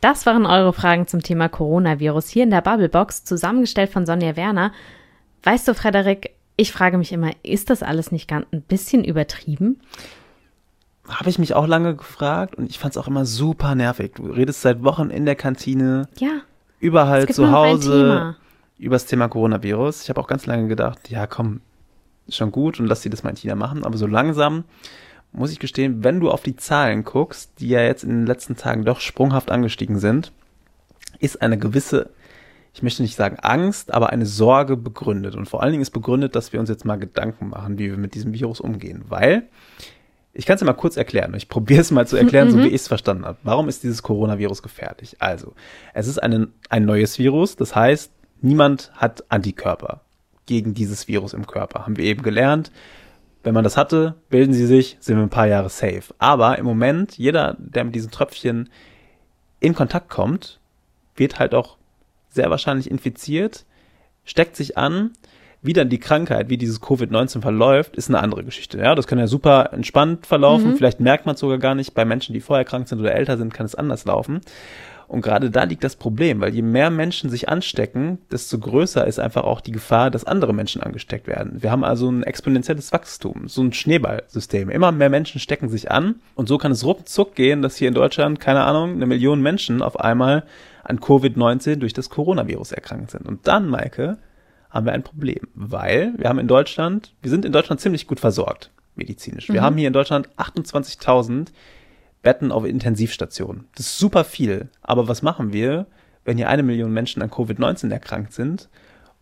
Das 0.00 0.26
waren 0.26 0.46
eure 0.46 0.72
Fragen 0.72 1.06
zum 1.06 1.22
Thema 1.22 1.48
Coronavirus 1.48 2.28
hier 2.28 2.44
in 2.44 2.50
der 2.50 2.60
Bubblebox, 2.60 3.24
zusammengestellt 3.24 3.90
von 3.90 4.06
Sonja 4.06 4.36
Werner. 4.36 4.72
Weißt 5.42 5.66
du, 5.66 5.74
Frederik, 5.74 6.30
ich 6.56 6.72
frage 6.72 6.98
mich 6.98 7.12
immer, 7.12 7.32
ist 7.42 7.70
das 7.70 7.82
alles 7.82 8.12
nicht 8.12 8.28
ganz 8.28 8.46
ein 8.52 8.62
bisschen 8.62 9.04
übertrieben? 9.04 9.80
habe 11.08 11.30
ich 11.30 11.38
mich 11.38 11.54
auch 11.54 11.66
lange 11.66 11.96
gefragt 11.96 12.54
und 12.54 12.68
ich 12.68 12.78
fand 12.78 12.92
es 12.92 12.98
auch 12.98 13.08
immer 13.08 13.24
super 13.24 13.74
nervig. 13.74 14.12
Du 14.14 14.26
redest 14.26 14.62
seit 14.62 14.84
Wochen 14.84 15.10
in 15.10 15.24
der 15.24 15.36
Kantine, 15.36 16.08
Ja, 16.18 16.42
überall 16.80 17.26
zu 17.28 17.50
Hause 17.50 18.36
über 18.78 18.94
das 18.94 19.06
Thema 19.06 19.28
Coronavirus. 19.28 20.02
Ich 20.02 20.10
habe 20.10 20.20
auch 20.20 20.26
ganz 20.26 20.46
lange 20.46 20.68
gedacht, 20.68 21.10
ja 21.10 21.26
komm, 21.26 21.60
schon 22.28 22.52
gut 22.52 22.78
und 22.78 22.86
lass 22.86 23.02
sie 23.02 23.10
das 23.10 23.22
mal 23.22 23.30
in 23.30 23.36
China 23.36 23.54
machen. 23.54 23.84
Aber 23.84 23.96
so 23.96 24.06
langsam 24.06 24.64
muss 25.32 25.52
ich 25.52 25.58
gestehen, 25.58 26.04
wenn 26.04 26.20
du 26.20 26.30
auf 26.30 26.42
die 26.42 26.56
Zahlen 26.56 27.04
guckst, 27.04 27.52
die 27.60 27.68
ja 27.68 27.82
jetzt 27.82 28.02
in 28.02 28.10
den 28.10 28.26
letzten 28.26 28.56
Tagen 28.56 28.84
doch 28.84 29.00
sprunghaft 29.00 29.50
angestiegen 29.50 29.98
sind, 29.98 30.32
ist 31.18 31.42
eine 31.42 31.58
gewisse, 31.58 32.10
ich 32.72 32.82
möchte 32.82 33.02
nicht 33.02 33.16
sagen 33.16 33.38
Angst, 33.40 33.92
aber 33.92 34.10
eine 34.10 34.26
Sorge 34.26 34.76
begründet. 34.76 35.34
Und 35.34 35.48
vor 35.48 35.62
allen 35.62 35.72
Dingen 35.72 35.82
ist 35.82 35.90
begründet, 35.90 36.34
dass 36.34 36.52
wir 36.52 36.60
uns 36.60 36.68
jetzt 36.68 36.84
mal 36.84 36.96
Gedanken 36.96 37.48
machen, 37.48 37.78
wie 37.78 37.90
wir 37.90 37.98
mit 37.98 38.14
diesem 38.14 38.32
Virus 38.32 38.60
umgehen. 38.60 39.04
Weil, 39.08 39.48
ich 40.32 40.46
kann 40.46 40.54
es 40.54 40.60
dir 40.60 40.66
mal 40.66 40.74
kurz 40.74 40.96
erklären. 40.96 41.34
Ich 41.34 41.48
probiere 41.48 41.80
es 41.80 41.90
mal 41.90 42.06
zu 42.06 42.16
erklären, 42.16 42.50
so 42.50 42.58
wie 42.58 42.68
ich 42.68 42.74
es 42.74 42.88
verstanden 42.88 43.24
habe. 43.24 43.38
Warum 43.42 43.68
ist 43.68 43.82
dieses 43.82 44.02
Coronavirus 44.02 44.62
gefährlich? 44.62 45.16
Also, 45.18 45.54
es 45.94 46.06
ist 46.06 46.22
eine, 46.22 46.48
ein 46.68 46.84
neues 46.84 47.18
Virus, 47.18 47.56
das 47.56 47.74
heißt, 47.74 48.12
niemand 48.40 48.92
hat 48.94 49.24
Antikörper 49.30 50.02
gegen 50.46 50.74
dieses 50.74 51.08
Virus 51.08 51.34
im 51.34 51.46
Körper. 51.46 51.84
Haben 51.84 51.96
wir 51.96 52.04
eben 52.04 52.22
gelernt. 52.22 52.70
Wenn 53.48 53.54
man 53.54 53.64
das 53.64 53.78
hatte, 53.78 54.16
bilden 54.28 54.52
sie 54.52 54.66
sich, 54.66 54.98
sind 55.00 55.16
wir 55.16 55.22
ein 55.22 55.30
paar 55.30 55.46
Jahre 55.46 55.70
safe. 55.70 56.14
Aber 56.18 56.58
im 56.58 56.66
Moment, 56.66 57.16
jeder, 57.16 57.56
der 57.58 57.84
mit 57.84 57.94
diesen 57.94 58.10
Tröpfchen 58.10 58.68
in 59.58 59.74
Kontakt 59.74 60.10
kommt, 60.10 60.60
wird 61.16 61.38
halt 61.38 61.54
auch 61.54 61.78
sehr 62.28 62.50
wahrscheinlich 62.50 62.90
infiziert, 62.90 63.64
steckt 64.24 64.54
sich 64.54 64.76
an. 64.76 65.12
Wie 65.62 65.72
dann 65.72 65.88
die 65.88 65.98
Krankheit, 65.98 66.50
wie 66.50 66.58
dieses 66.58 66.82
Covid-19 66.82 67.40
verläuft, 67.40 67.96
ist 67.96 68.10
eine 68.10 68.18
andere 68.18 68.44
Geschichte. 68.44 68.76
Ja, 68.76 68.94
das 68.94 69.06
kann 69.06 69.18
ja 69.18 69.26
super 69.26 69.72
entspannt 69.72 70.26
verlaufen. 70.26 70.76
Vielleicht 70.76 71.00
merkt 71.00 71.24
man 71.24 71.34
es 71.34 71.40
sogar 71.40 71.56
gar 71.56 71.74
nicht. 71.74 71.94
Bei 71.94 72.04
Menschen, 72.04 72.34
die 72.34 72.42
vorher 72.42 72.66
krank 72.66 72.86
sind 72.86 73.00
oder 73.00 73.14
älter 73.14 73.38
sind, 73.38 73.54
kann 73.54 73.64
es 73.64 73.74
anders 73.74 74.04
laufen. 74.04 74.42
Und 75.08 75.22
gerade 75.22 75.50
da 75.50 75.64
liegt 75.64 75.82
das 75.84 75.96
Problem, 75.96 76.40
weil 76.40 76.54
je 76.54 76.60
mehr 76.60 76.90
Menschen 76.90 77.30
sich 77.30 77.48
anstecken, 77.48 78.18
desto 78.30 78.58
größer 78.58 79.06
ist 79.06 79.18
einfach 79.18 79.42
auch 79.42 79.62
die 79.62 79.72
Gefahr, 79.72 80.10
dass 80.10 80.24
andere 80.24 80.52
Menschen 80.52 80.82
angesteckt 80.82 81.26
werden. 81.26 81.62
Wir 81.62 81.70
haben 81.70 81.82
also 81.82 82.10
ein 82.10 82.22
exponentielles 82.22 82.92
Wachstum, 82.92 83.48
so 83.48 83.62
ein 83.62 83.72
Schneeballsystem. 83.72 84.68
Immer 84.68 84.92
mehr 84.92 85.08
Menschen 85.08 85.40
stecken 85.40 85.70
sich 85.70 85.90
an 85.90 86.16
und 86.34 86.46
so 86.46 86.58
kann 86.58 86.72
es 86.72 86.84
ruckzuck 86.84 87.34
gehen, 87.34 87.62
dass 87.62 87.76
hier 87.76 87.88
in 87.88 87.94
Deutschland, 87.94 88.38
keine 88.38 88.64
Ahnung, 88.64 88.92
eine 88.92 89.06
Million 89.06 89.40
Menschen 89.40 89.80
auf 89.80 89.98
einmal 89.98 90.44
an 90.84 91.00
Covid-19 91.00 91.76
durch 91.76 91.94
das 91.94 92.10
Coronavirus 92.10 92.72
erkrankt 92.72 93.10
sind. 93.10 93.26
Und 93.26 93.48
dann, 93.48 93.68
Maike, 93.70 94.18
haben 94.68 94.84
wir 94.84 94.92
ein 94.92 95.02
Problem, 95.02 95.48
weil 95.54 96.12
wir 96.18 96.28
haben 96.28 96.38
in 96.38 96.48
Deutschland, 96.48 97.14
wir 97.22 97.30
sind 97.30 97.46
in 97.46 97.52
Deutschland 97.52 97.80
ziemlich 97.80 98.06
gut 98.06 98.20
versorgt, 98.20 98.70
medizinisch. 98.94 99.48
Wir 99.48 99.62
haben 99.62 99.78
hier 99.78 99.86
in 99.86 99.94
Deutschland 99.94 100.28
28.000 100.36 101.48
Betten 102.28 102.52
auf 102.52 102.66
Intensivstationen. 102.66 103.68
Das 103.74 103.86
ist 103.86 103.98
super 103.98 104.22
viel. 104.22 104.68
Aber 104.82 105.08
was 105.08 105.22
machen 105.22 105.54
wir, 105.54 105.86
wenn 106.26 106.36
hier 106.36 106.50
eine 106.50 106.62
Million 106.62 106.92
Menschen 106.92 107.22
an 107.22 107.30
Covid-19 107.30 107.90
erkrankt 107.90 108.34
sind 108.34 108.68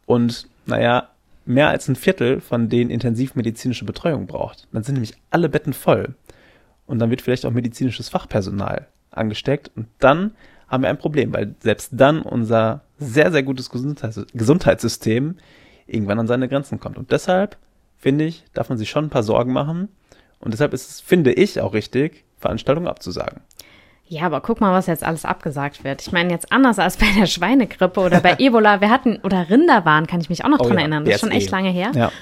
und, 0.07 0.49
naja, 0.65 1.11
mehr 1.45 1.69
als 1.69 1.87
ein 1.87 1.95
Viertel 1.95 2.41
von 2.41 2.69
denen 2.69 2.91
intensivmedizinische 2.91 3.85
Betreuung 3.85 4.27
braucht? 4.27 4.67
Dann 4.73 4.83
sind 4.83 4.95
nämlich 4.95 5.15
alle 5.31 5.49
Betten 5.49 5.73
voll. 5.73 6.17
Und 6.89 6.99
dann 6.99 7.09
wird 7.11 7.23
vielleicht 7.23 7.47
auch 7.47 7.53
medizinisches 7.53 8.09
Fachpersonal 8.09 8.89
angesteckt. 9.13 9.71
Und 9.77 9.87
dann 10.01 10.33
haben 10.67 10.83
wir 10.83 10.91
ein 10.91 10.99
Problem, 10.99 11.33
weil 11.33 11.55
selbst 11.61 11.91
dann 11.93 12.23
unser 12.23 12.81
sehr, 12.99 13.31
sehr 13.31 13.45
gutes 13.45 13.71
Gesundheits 13.71 14.21
Gesundheitssystem 14.35 15.37
irgendwann 15.87 16.19
an 16.19 16.27
seine 16.27 16.49
Grenzen 16.49 16.81
kommt. 16.81 16.99
Und 16.99 17.13
deshalb, 17.13 17.57
finde 17.97 18.25
ich, 18.25 18.43
darf 18.53 18.69
man 18.69 18.79
sich 18.79 18.91
schon 18.91 19.05
ein 19.05 19.11
paar 19.11 19.23
Sorgen 19.23 19.53
machen. 19.53 19.91
Und 20.41 20.55
deshalb 20.55 20.75
ist 20.75 20.91
es, 20.91 21.01
finde 21.01 21.33
ich, 21.33 21.61
auch 21.61 21.73
richtig, 21.73 22.26
Veranstaltungen 22.39 22.89
abzusagen. 22.89 23.41
Ja, 24.09 24.23
aber 24.23 24.41
guck 24.41 24.61
mal, 24.61 24.73
was 24.73 24.87
jetzt 24.87 25.03
alles 25.03 25.25
abgesagt 25.25 25.83
wird. 25.83 26.01
Ich 26.01 26.13
meine, 26.13 26.31
jetzt 26.31 26.53
anders 26.53 26.79
als 26.79 26.97
bei 26.97 27.07
der 27.19 27.27
Schweinegrippe 27.27 28.01
oder 28.01 28.21
bei 28.21 28.37
Ebola. 28.39 28.81
Wir 28.81 28.91
hatten, 28.91 29.19
oder 29.25 29.51
Rinderwahn, 29.51 30.07
kann 30.07 30.21
ich 30.21 30.29
mich 30.29 30.45
auch 30.45 30.49
noch 30.49 30.61
Oh 30.61 30.65
dran 30.65 30.75
ja, 30.75 30.81
erinnern. 30.81 31.05
Das 31.05 31.17
ist 31.17 31.21
schon 31.21 31.33
echt 31.33 31.51
lange 31.51 31.71
her. 31.71 31.91
Ja. 31.95 32.13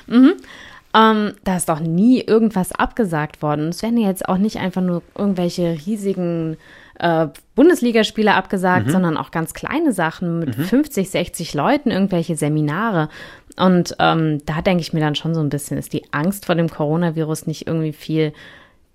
Ähm, 0.94 1.33
da 1.42 1.56
ist 1.56 1.68
doch 1.68 1.80
nie 1.80 2.21
irgendwas 2.21 2.73
abgesagt 2.73 3.42
worden. 3.42 3.68
Es 3.68 3.83
werden 3.83 3.99
jetzt 3.99 4.28
auch 4.28 4.38
nicht 4.38 4.59
einfach 4.59 4.80
nur 4.80 5.02
irgendwelche 5.18 5.76
riesigen 5.87 6.56
äh, 7.00 7.26
Bundesligaspiele 7.56 8.33
abgesagt, 8.33 8.90
sondern 8.90 9.16
auch 9.16 9.33
ganz 9.33 9.52
kleine 9.54 9.92
Sachen 9.92 10.38
mit 10.38 10.54
50, 10.54 11.11
60 11.11 11.52
Leuten, 11.54 11.90
irgendwelche 11.90 12.37
Seminare. 12.37 13.09
Und 13.56 13.97
ähm, 13.99 14.42
da 14.47 14.62
denke 14.62 14.83
ich 14.83 14.92
mir 14.92 15.00
dann 15.00 15.16
schon 15.16 15.35
so 15.35 15.40
ein 15.40 15.49
bisschen, 15.49 15.78
ist 15.78 15.92
die 15.92 16.04
Angst 16.12 16.47
vor 16.47 16.54
dem 16.54 16.68
Coronavirus 16.68 17.47
nicht 17.49 17.66
irgendwie 17.66 17.92
viel 17.92 18.33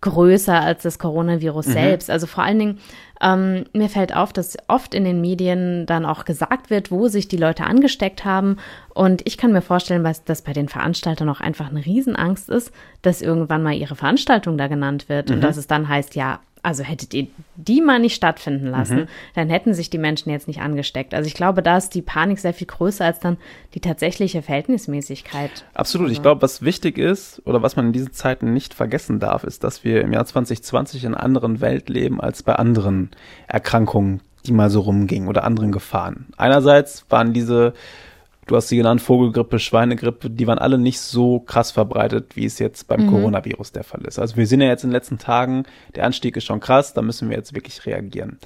größer 0.01 0.59
als 0.59 0.83
das 0.83 0.99
Coronavirus 0.99 1.65
selbst. 1.65 2.09
Also 2.09 2.27
vor 2.27 2.43
allen 2.43 2.59
Dingen, 2.59 2.79
ähm, 3.21 3.65
mir 3.73 3.89
fällt 3.89 4.15
auf, 4.15 4.31
dass 4.31 4.57
oft 4.67 4.93
in 4.93 5.03
den 5.03 5.19
Medien 5.19 5.85
dann 5.85 6.05
auch 6.05 6.23
gesagt 6.23 6.69
wird, 6.69 6.89
wo 6.89 7.07
sich 7.09 7.27
die 7.27 7.37
Leute 7.37 7.65
angesteckt 7.65 8.23
haben. 8.23 8.57
Und 8.93 9.21
ich 9.25 9.37
kann 9.37 9.51
mir 9.51 9.61
vorstellen, 9.61 10.03
was 10.03 10.23
das 10.23 10.41
bei 10.41 10.53
den 10.53 10.69
Veranstaltern 10.69 11.29
auch 11.29 11.41
einfach 11.41 11.69
eine 11.69 11.85
Riesenangst 11.85 12.49
ist, 12.49 12.71
dass 13.01 13.21
irgendwann 13.21 13.63
mal 13.63 13.73
ihre 13.73 13.95
Veranstaltung 13.95 14.57
da 14.57 14.67
genannt 14.67 15.09
wird 15.09 15.31
und 15.31 15.41
dass 15.41 15.57
es 15.57 15.67
dann 15.67 15.89
heißt, 15.89 16.15
ja, 16.15 16.39
also 16.61 16.83
hättet 16.83 17.13
ihr 17.13 17.27
die 17.55 17.81
mal 17.81 17.99
nicht 17.99 18.15
stattfinden 18.15 18.67
lassen, 18.67 19.07
dann 19.35 19.49
hätten 19.49 19.73
sich 19.73 19.89
die 19.89 19.97
Menschen 19.97 20.29
jetzt 20.29 20.47
nicht 20.47 20.61
angesteckt. 20.61 21.13
Also 21.13 21.27
ich 21.27 21.33
glaube, 21.33 21.61
da 21.61 21.77
ist 21.77 21.95
die 21.95 22.01
Panik 22.01 22.39
sehr 22.39 22.53
viel 22.53 22.67
größer 22.67 23.05
als 23.05 23.19
dann 23.19 23.37
die 23.73 23.79
tatsächliche 23.79 24.41
Verhältnismäßigkeit. 24.41 25.65
Absolut. 25.73 26.11
Ich 26.11 26.21
glaube, 26.21 26.41
was 26.41 26.61
wichtig 26.61 26.97
ist 26.97 27.41
oder 27.45 27.61
was 27.61 27.75
man 27.75 27.87
in 27.87 27.93
diesen 27.93 28.13
Zeiten 28.13 28.53
nicht 28.53 28.73
vergessen 28.73 29.19
darf, 29.19 29.43
ist, 29.43 29.63
dass 29.63 29.83
wir 29.83 30.01
im 30.01 30.13
Jahr 30.13 30.25
2020 30.25 31.03
in 31.03 31.13
einer 31.13 31.23
anderen 31.23 31.61
Welt 31.61 31.89
leben 31.89 32.19
als 32.21 32.43
bei 32.43 32.55
anderen 32.55 33.11
Erkrankungen, 33.47 34.21
die 34.45 34.51
mal 34.51 34.69
so 34.69 34.81
rumgingen 34.81 35.29
oder 35.29 35.43
anderen 35.43 35.71
Gefahren. 35.71 36.27
Einerseits 36.37 37.05
waren 37.09 37.33
diese, 37.33 37.73
du 38.49 38.55
hast 38.55 38.67
sie 38.67 38.77
genannt, 38.77 38.99
Vogelgrippe, 38.99 39.59
Schweinegrippe, 39.59 40.29
die 40.29 40.47
waren 40.47 40.57
alle 40.57 40.79
nicht 40.79 40.99
so 40.99 41.39
krass 41.39 41.69
verbreitet, 41.69 42.35
wie 42.35 42.45
es 42.45 42.57
jetzt 42.57 42.87
beim 42.87 43.07
Coronavirus 43.07 43.71
der 43.73 43.83
Fall 43.83 44.01
ist. 44.01 44.17
Also 44.17 44.37
wir 44.37 44.47
sehen 44.47 44.59
ja 44.59 44.67
jetzt 44.67 44.83
in 44.83 44.89
den 44.89 44.95
letzten 44.95 45.19
Tagen, 45.19 45.63
der 45.95 46.05
Anstieg 46.05 46.35
ist 46.35 46.45
schon 46.45 46.59
krass, 46.59 46.95
da 46.95 47.03
müssen 47.03 47.29
wir 47.29 47.37
jetzt 47.37 47.53
wirklich 47.53 47.85
reagieren. 47.85 48.39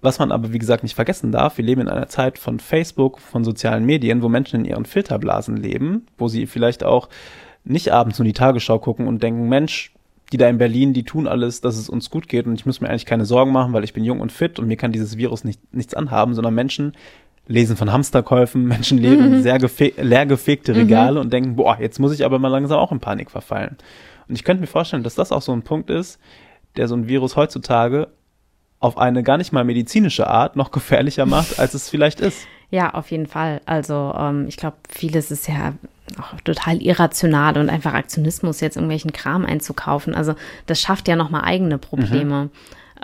Was 0.00 0.18
man 0.18 0.32
aber, 0.32 0.54
wie 0.54 0.58
gesagt, 0.58 0.82
nicht 0.82 0.94
vergessen 0.94 1.32
darf, 1.32 1.58
wir 1.58 1.64
leben 1.64 1.82
in 1.82 1.88
einer 1.88 2.08
Zeit 2.08 2.38
von 2.38 2.60
Facebook, 2.60 3.20
von 3.20 3.44
sozialen 3.44 3.84
Medien, 3.84 4.22
wo 4.22 4.30
Menschen 4.30 4.60
in 4.60 4.64
ihren 4.64 4.86
Filterblasen 4.86 5.58
leben, 5.58 6.06
wo 6.16 6.28
sie 6.28 6.46
vielleicht 6.46 6.82
auch 6.82 7.10
nicht 7.64 7.92
abends 7.92 8.18
nur 8.18 8.24
die 8.24 8.32
Tagesschau 8.32 8.78
gucken 8.78 9.06
und 9.06 9.22
denken, 9.22 9.50
Mensch, 9.50 9.92
die 10.32 10.38
da 10.38 10.48
in 10.48 10.56
Berlin, 10.56 10.94
die 10.94 11.02
tun 11.02 11.26
alles, 11.26 11.60
dass 11.60 11.76
es 11.76 11.90
uns 11.90 12.08
gut 12.08 12.26
geht 12.26 12.46
und 12.46 12.54
ich 12.54 12.64
muss 12.64 12.80
mir 12.80 12.88
eigentlich 12.88 13.04
keine 13.04 13.26
Sorgen 13.26 13.52
machen, 13.52 13.74
weil 13.74 13.84
ich 13.84 13.92
bin 13.92 14.04
jung 14.04 14.20
und 14.20 14.32
fit 14.32 14.58
und 14.58 14.68
mir 14.68 14.76
kann 14.78 14.92
dieses 14.92 15.18
Virus 15.18 15.44
nicht, 15.44 15.74
nichts 15.74 15.92
anhaben, 15.92 16.32
sondern 16.34 16.54
Menschen 16.54 16.94
lesen 17.46 17.76
von 17.76 17.92
Hamsterkäufen, 17.92 18.64
Menschen 18.66 18.98
leben 18.98 19.42
sehr 19.42 19.58
gefe 19.58 19.92
leer 19.96 20.26
gefegte 20.26 20.74
Regale 20.74 21.20
und 21.20 21.32
denken, 21.32 21.56
boah, 21.56 21.78
jetzt 21.80 21.98
muss 21.98 22.12
ich 22.12 22.24
aber 22.24 22.38
mal 22.38 22.48
langsam 22.48 22.78
auch 22.78 22.92
in 22.92 23.00
Panik 23.00 23.30
verfallen. 23.30 23.76
Und 24.28 24.34
ich 24.34 24.44
könnte 24.44 24.60
mir 24.60 24.68
vorstellen, 24.68 25.02
dass 25.02 25.16
das 25.16 25.32
auch 25.32 25.42
so 25.42 25.52
ein 25.52 25.62
Punkt 25.62 25.90
ist, 25.90 26.20
der 26.76 26.86
so 26.86 26.94
ein 26.94 27.08
Virus 27.08 27.36
heutzutage 27.36 28.08
auf 28.78 28.96
eine 28.96 29.22
gar 29.22 29.36
nicht 29.36 29.52
mal 29.52 29.64
medizinische 29.64 30.26
Art 30.26 30.56
noch 30.56 30.70
gefährlicher 30.72 31.26
macht, 31.26 31.58
als 31.58 31.74
es 31.74 31.88
vielleicht 31.88 32.20
ist. 32.20 32.46
Ja, 32.70 32.94
auf 32.94 33.10
jeden 33.10 33.26
Fall. 33.26 33.60
Also 33.66 34.14
ähm, 34.16 34.46
ich 34.48 34.56
glaube, 34.56 34.76
vieles 34.88 35.32
ist 35.32 35.48
ja 35.48 35.74
auch 36.18 36.40
total 36.42 36.80
irrational 36.80 37.58
und 37.58 37.68
einfach 37.68 37.94
Aktionismus, 37.94 38.60
jetzt 38.60 38.76
irgendwelchen 38.76 39.12
Kram 39.12 39.44
einzukaufen. 39.44 40.14
Also 40.14 40.34
das 40.66 40.80
schafft 40.80 41.08
ja 41.08 41.16
nochmal 41.16 41.42
eigene 41.42 41.78
Probleme. 41.78 42.48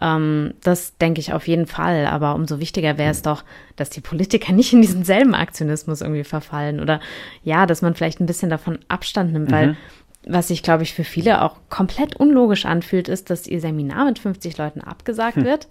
Ähm, 0.01 0.55
das 0.63 0.97
denke 0.99 1.21
ich 1.21 1.33
auf 1.33 1.49
jeden 1.49 1.67
Fall. 1.67 2.07
Aber 2.07 2.35
umso 2.35 2.61
wichtiger 2.61 2.99
wäre 2.99 3.11
es 3.11 3.23
doch, 3.23 3.45
dass 3.77 3.91
die 3.91 4.01
Politiker 4.01 4.53
nicht 4.55 4.73
in 4.73 4.83
diesen 4.83 5.05
selben 5.05 5.35
Aktionismus 5.35 6.01
irgendwie 6.01 6.25
verfallen. 6.25 6.81
Oder 6.81 7.01
ja, 7.43 7.67
dass 7.67 7.83
man 7.83 7.95
vielleicht 7.95 8.21
ein 8.21 8.27
bisschen 8.27 8.51
davon 8.51 8.79
Abstand 8.89 9.33
nimmt, 9.33 9.51
weil 9.51 9.77
was 10.27 10.49
sich, 10.49 10.63
glaube 10.63 10.83
ich, 10.83 10.93
für 10.93 11.05
viele 11.05 11.43
auch 11.43 11.57
komplett 11.71 12.17
unlogisch 12.17 12.67
anfühlt, 12.67 13.09
ist, 13.09 13.31
dass 13.31 13.47
ihr 13.47 13.61
Seminar 13.61 14.07
mit 14.07 14.19
50 14.19 14.59
Leuten 14.59 14.81
abgesagt 14.81 15.37
wird, 15.37 15.69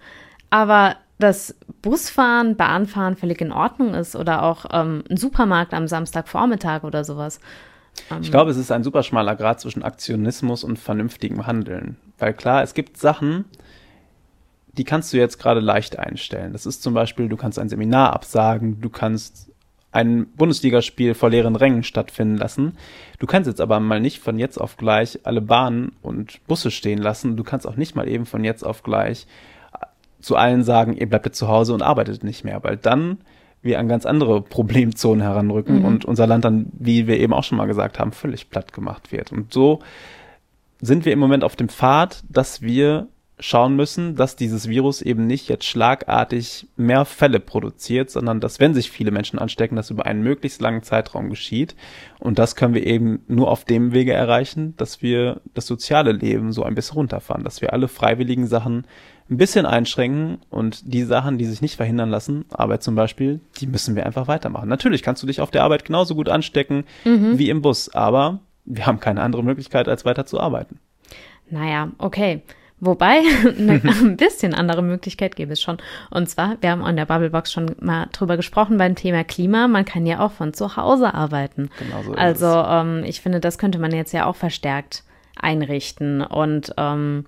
aber 0.50 0.96
das 1.20 1.56
Busfahren, 1.82 2.56
Bahnfahren 2.56 3.16
völlig 3.16 3.42
in 3.42 3.52
Ordnung 3.52 3.94
ist 3.94 4.16
oder 4.16 4.44
auch 4.44 4.66
ähm, 4.72 5.04
ein 5.10 5.18
Supermarkt 5.18 5.74
am 5.74 5.88
Samstagvormittag 5.88 6.84
oder 6.84 7.04
sowas. 7.04 7.40
Ich 8.22 8.32
glaube, 8.32 8.52
es 8.52 8.58
ist 8.58 8.72
ein 8.72 8.84
super 8.84 9.04
schmaler 9.04 9.36
Grad 9.36 9.62
zwischen 9.62 9.82
Aktionismus 9.82 10.66
und 10.66 10.78
vernünftigem 10.78 11.48
Handeln. 11.48 11.98
Weil 12.18 12.34
klar, 12.34 12.62
es 12.62 12.74
gibt 12.74 12.98
Sachen, 12.98 13.46
die 14.78 14.84
kannst 14.84 15.14
du 15.14 15.18
jetzt 15.18 15.40
gerade 15.40 15.60
leicht 15.60 15.98
einstellen. 16.00 16.54
Das 16.54 16.66
ist 16.66 16.84
zum 16.84 16.94
Beispiel, 16.94 17.30
du 17.30 17.38
kannst 17.38 17.60
ein 17.60 17.70
Seminar 17.70 18.14
absagen, 18.14 18.82
du 18.82 18.90
kannst 18.90 19.52
ein 19.92 20.28
Bundesligaspiel 20.36 21.14
vor 21.14 21.30
leeren 21.30 21.56
Rängen 21.56 21.84
stattfinden 21.84 22.36
lassen. 22.36 22.78
Du 23.18 23.28
kannst 23.28 23.48
jetzt 23.48 23.62
aber 23.62 23.80
mal 23.80 24.02
nicht 24.02 24.20
von 24.20 24.38
jetzt 24.38 24.58
auf 24.58 24.76
gleich 24.76 25.20
alle 25.24 25.42
Bahnen 25.42 25.94
und 26.02 26.46
Busse 26.48 26.70
stehen 26.70 27.00
lassen. 27.00 27.38
Du 27.38 27.44
kannst 27.44 27.66
auch 27.66 27.78
nicht 27.78 27.96
mal 27.96 28.08
eben 28.10 28.26
von 28.26 28.44
jetzt 28.44 28.64
auf 28.64 28.84
gleich 28.84 29.26
zu 30.20 30.36
allen 30.36 30.64
sagen, 30.64 30.98
ihr 30.98 31.08
bleibt 31.08 31.28
jetzt 31.28 31.38
zu 31.38 31.48
Hause 31.48 31.74
und 31.74 31.82
arbeitet 31.82 32.24
nicht 32.24 32.44
mehr, 32.44 32.64
weil 32.64 32.78
dann 32.78 33.20
wir 33.62 33.80
an 33.80 33.88
ganz 33.88 34.06
andere 34.06 34.42
Problemzonen 34.42 35.22
heranrücken 35.22 35.86
und 35.86 36.06
unser 36.06 36.28
Land 36.28 36.46
dann, 36.46 36.68
wie 36.74 37.08
wir 37.08 37.20
eben 37.20 37.34
auch 37.34 37.44
schon 37.44 37.58
mal 37.58 37.66
gesagt 37.66 37.98
haben, 37.98 38.12
völlig 38.12 38.50
platt 38.50 38.74
gemacht 38.74 39.12
wird. 39.12 39.32
Und 39.32 39.54
so 39.54 39.80
sind 40.82 41.06
wir 41.06 41.14
im 41.14 41.20
Moment 41.20 41.44
auf 41.44 41.56
dem 41.56 41.70
Pfad, 41.70 42.24
dass 42.30 42.62
wir 42.62 43.08
schauen 43.40 43.76
müssen, 43.76 44.16
dass 44.16 44.38
dieses 44.38 44.70
Virus 44.70 45.02
eben 45.02 45.28
nicht 45.28 45.50
jetzt 45.50 45.66
schlagartig 45.66 46.68
mehr 46.78 47.04
Fälle 47.04 47.42
produziert, 47.42 48.10
sondern 48.10 48.40
dass, 48.40 48.62
wenn 48.62 48.74
sich 48.74 48.90
viele 48.90 49.12
Menschen 49.12 49.40
anstecken, 49.40 49.76
das 49.76 49.90
über 49.90 50.06
einen 50.06 50.24
möglichst 50.24 50.62
langen 50.62 50.84
Zeitraum 50.84 51.30
geschieht. 51.30 51.76
Und 52.20 52.40
das 52.40 52.56
können 52.56 52.74
wir 52.74 52.86
eben 52.86 53.24
nur 53.28 53.52
auf 53.52 53.66
dem 53.66 53.92
Wege 53.92 54.14
erreichen, 54.14 54.74
dass 54.78 55.02
wir 55.02 55.42
das 55.54 55.68
soziale 55.68 56.14
Leben 56.14 56.54
so 56.54 56.64
ein 56.64 56.76
bisschen 56.76 56.96
runterfahren, 56.96 57.44
dass 57.44 57.62
wir 57.62 57.74
alle 57.74 57.90
freiwilligen 57.90 58.48
Sachen 58.48 58.88
ein 59.30 59.38
bisschen 59.38 59.66
einschränken 59.66 60.38
und 60.50 60.94
die 60.94 61.04
Sachen, 61.04 61.38
die 61.38 61.46
sich 61.46 61.62
nicht 61.62 61.76
verhindern 61.76 62.10
lassen, 62.10 62.46
Arbeit 62.52 62.84
zum 62.84 62.96
Beispiel, 62.96 63.42
die 63.60 63.68
müssen 63.68 63.96
wir 63.96 64.06
einfach 64.06 64.28
weitermachen. 64.28 64.70
Natürlich 64.70 65.04
kannst 65.04 65.24
du 65.24 65.28
dich 65.28 65.42
auf 65.42 65.52
der 65.52 65.64
Arbeit 65.64 65.84
genauso 65.84 66.16
gut 66.16 66.30
anstecken 66.30 66.86
mhm. 67.04 67.38
wie 67.38 67.50
im 67.50 67.62
Bus, 67.62 67.94
aber 67.94 68.40
wir 68.66 68.86
haben 68.86 69.00
keine 69.00 69.22
andere 69.22 69.44
Möglichkeit, 69.44 69.90
als 69.90 70.06
weiter 70.06 70.26
zu 70.26 70.40
arbeiten. 70.40 70.80
Naja, 71.50 71.92
okay. 71.98 72.42
Wobei, 72.80 73.22
eine 73.58 73.82
ein 73.84 74.18
bisschen 74.18 74.54
andere 74.54 74.82
Möglichkeit 74.82 75.36
gäbe 75.36 75.54
es 75.54 75.62
schon. 75.62 75.78
Und 76.10 76.30
zwar, 76.30 76.58
wir 76.62 76.72
haben 76.72 76.84
an 76.84 76.98
der 76.98 77.06
Bubblebox 77.06 77.52
schon 77.52 77.76
mal 77.80 78.08
drüber 78.12 78.36
gesprochen 78.36 78.78
beim 78.78 78.96
Thema 78.96 79.24
Klima. 79.24 79.68
Man 79.68 79.86
kann 79.86 80.06
ja 80.06 80.20
auch 80.20 80.32
von 80.32 80.54
zu 80.54 80.76
Hause 80.76 81.14
arbeiten. 81.14 81.70
Genau 81.80 82.04
so 82.04 82.14
also 82.14 82.48
ähm, 82.48 83.04
ich 83.06 83.22
finde, 83.22 83.40
das 83.40 83.58
könnte 83.58 83.80
man 83.80 83.92
jetzt 83.92 84.12
ja 84.12 84.26
auch 84.26 84.36
verstärkt 84.36 85.04
einrichten 85.38 86.22
und 86.22 86.74
ähm, 86.78 87.26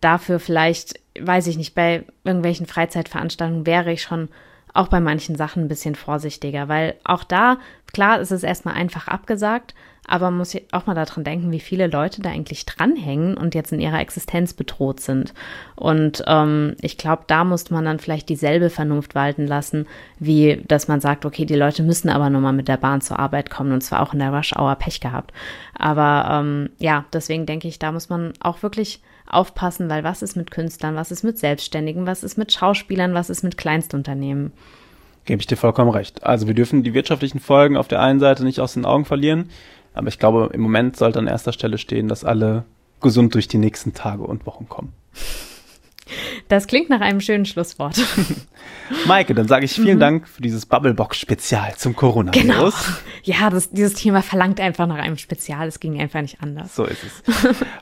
dafür 0.00 0.38
vielleicht, 0.40 1.00
weiß 1.18 1.46
ich 1.46 1.56
nicht, 1.56 1.74
bei 1.74 2.04
irgendwelchen 2.24 2.66
Freizeitveranstaltungen 2.66 3.66
wäre 3.66 3.92
ich 3.92 4.02
schon 4.02 4.28
auch 4.76 4.88
bei 4.88 5.00
manchen 5.00 5.36
Sachen 5.36 5.64
ein 5.64 5.68
bisschen 5.68 5.94
vorsichtiger, 5.94 6.68
weil 6.68 6.94
auch 7.04 7.24
da, 7.24 7.58
klar, 7.92 8.20
ist 8.20 8.32
es 8.32 8.42
erstmal 8.42 8.74
einfach 8.74 9.08
abgesagt, 9.08 9.74
aber 10.06 10.26
man 10.26 10.38
muss 10.38 10.56
auch 10.70 10.86
mal 10.86 10.94
daran 10.94 11.24
denken, 11.24 11.50
wie 11.50 11.60
viele 11.60 11.88
Leute 11.88 12.22
da 12.22 12.30
eigentlich 12.30 12.64
dranhängen 12.64 13.36
und 13.36 13.54
jetzt 13.54 13.72
in 13.72 13.80
ihrer 13.80 14.00
Existenz 14.00 14.54
bedroht 14.54 15.00
sind. 15.00 15.34
Und 15.74 16.22
ähm, 16.26 16.76
ich 16.80 16.96
glaube, 16.96 17.24
da 17.26 17.44
muss 17.44 17.70
man 17.70 17.84
dann 17.84 17.98
vielleicht 17.98 18.28
dieselbe 18.28 18.70
Vernunft 18.70 19.14
walten 19.14 19.46
lassen, 19.46 19.86
wie 20.18 20.62
dass 20.68 20.88
man 20.88 21.00
sagt, 21.00 21.24
okay, 21.24 21.44
die 21.44 21.56
Leute 21.56 21.82
müssen 21.82 22.08
aber 22.08 22.30
nochmal 22.30 22.52
mit 22.52 22.68
der 22.68 22.76
Bahn 22.76 23.00
zur 23.00 23.18
Arbeit 23.18 23.50
kommen 23.50 23.72
und 23.72 23.80
zwar 23.80 24.00
auch 24.00 24.12
in 24.12 24.20
der 24.20 24.32
Rush 24.32 24.54
Hour 24.56 24.76
Pech 24.76 25.00
gehabt. 25.00 25.32
Aber 25.76 26.28
ähm, 26.30 26.70
ja, 26.78 27.04
deswegen 27.12 27.46
denke 27.46 27.66
ich, 27.66 27.78
da 27.78 27.90
muss 27.90 28.08
man 28.08 28.32
auch 28.40 28.62
wirklich 28.62 29.00
aufpassen, 29.28 29.88
weil 29.88 30.04
was 30.04 30.22
ist 30.22 30.36
mit 30.36 30.50
Künstlern, 30.50 30.94
was 30.94 31.10
ist 31.10 31.22
mit 31.22 31.38
Selbstständigen, 31.38 32.06
was 32.06 32.22
ist 32.22 32.38
mit 32.38 32.52
Schauspielern, 32.52 33.14
was 33.14 33.30
ist 33.30 33.42
mit 33.42 33.56
Kleinstunternehmen? 33.56 34.52
Gebe 35.24 35.40
ich 35.40 35.46
dir 35.46 35.56
vollkommen 35.56 35.90
recht. 35.90 36.24
Also 36.24 36.46
wir 36.46 36.54
dürfen 36.54 36.82
die 36.82 36.94
wirtschaftlichen 36.94 37.40
Folgen 37.40 37.76
auf 37.76 37.88
der 37.88 38.00
einen 38.00 38.20
Seite 38.20 38.44
nicht 38.44 38.60
aus 38.60 38.74
den 38.74 38.84
Augen 38.84 39.04
verlieren. 39.04 39.50
Aber 39.92 40.08
ich 40.08 40.18
glaube, 40.18 40.50
im 40.52 40.60
Moment 40.60 40.96
sollte 40.96 41.18
an 41.18 41.26
erster 41.26 41.52
Stelle 41.52 41.78
stehen, 41.78 42.06
dass 42.06 42.24
alle 42.24 42.64
gesund 43.00 43.34
durch 43.34 43.48
die 43.48 43.58
nächsten 43.58 43.94
Tage 43.94 44.22
und 44.22 44.46
Wochen 44.46 44.68
kommen. 44.68 44.92
Das 46.48 46.66
klingt 46.66 46.90
nach 46.90 47.00
einem 47.00 47.20
schönen 47.20 47.44
Schlusswort. 47.44 47.96
Maike, 49.06 49.34
dann 49.34 49.48
sage 49.48 49.64
ich 49.64 49.72
vielen 49.72 49.96
mhm. 49.96 50.00
Dank 50.00 50.28
für 50.28 50.42
dieses 50.42 50.66
Bubblebox-Spezial 50.66 51.74
zum 51.76 51.96
Coronavirus. 51.96 52.44
Genau. 52.44 52.70
Ja, 53.24 53.50
das, 53.50 53.70
dieses 53.70 53.94
Thema 53.94 54.22
verlangt 54.22 54.60
einfach 54.60 54.86
nach 54.86 54.98
einem 54.98 55.18
Spezial. 55.18 55.66
Es 55.66 55.80
ging 55.80 56.00
einfach 56.00 56.22
nicht 56.22 56.40
anders. 56.40 56.76
So 56.76 56.84
ist 56.84 57.02
es. 57.02 57.22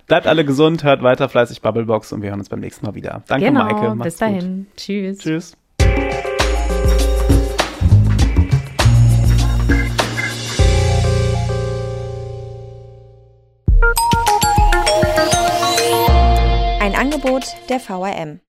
Bleibt 0.06 0.26
alle 0.26 0.44
gesund, 0.44 0.83
hört 0.83 1.02
weiter 1.02 1.28
fleißig 1.28 1.61
Bubblebox 1.61 2.12
und 2.12 2.23
wir 2.23 2.30
hören 2.30 2.40
uns 2.40 2.49
beim 2.49 2.61
nächsten 2.61 2.87
Mal 2.87 2.94
wieder. 2.94 3.23
Danke, 3.26 3.47
genau, 3.47 3.64
Maike. 3.64 3.94
Macht's 3.94 4.14
bis 4.14 4.16
dahin. 4.16 4.66
Gut. 4.71 4.76
Tschüss. 4.76 5.18
Tschüss. 5.18 5.56
Angebot 17.04 17.44
der 17.68 17.80
VRM. 17.80 18.40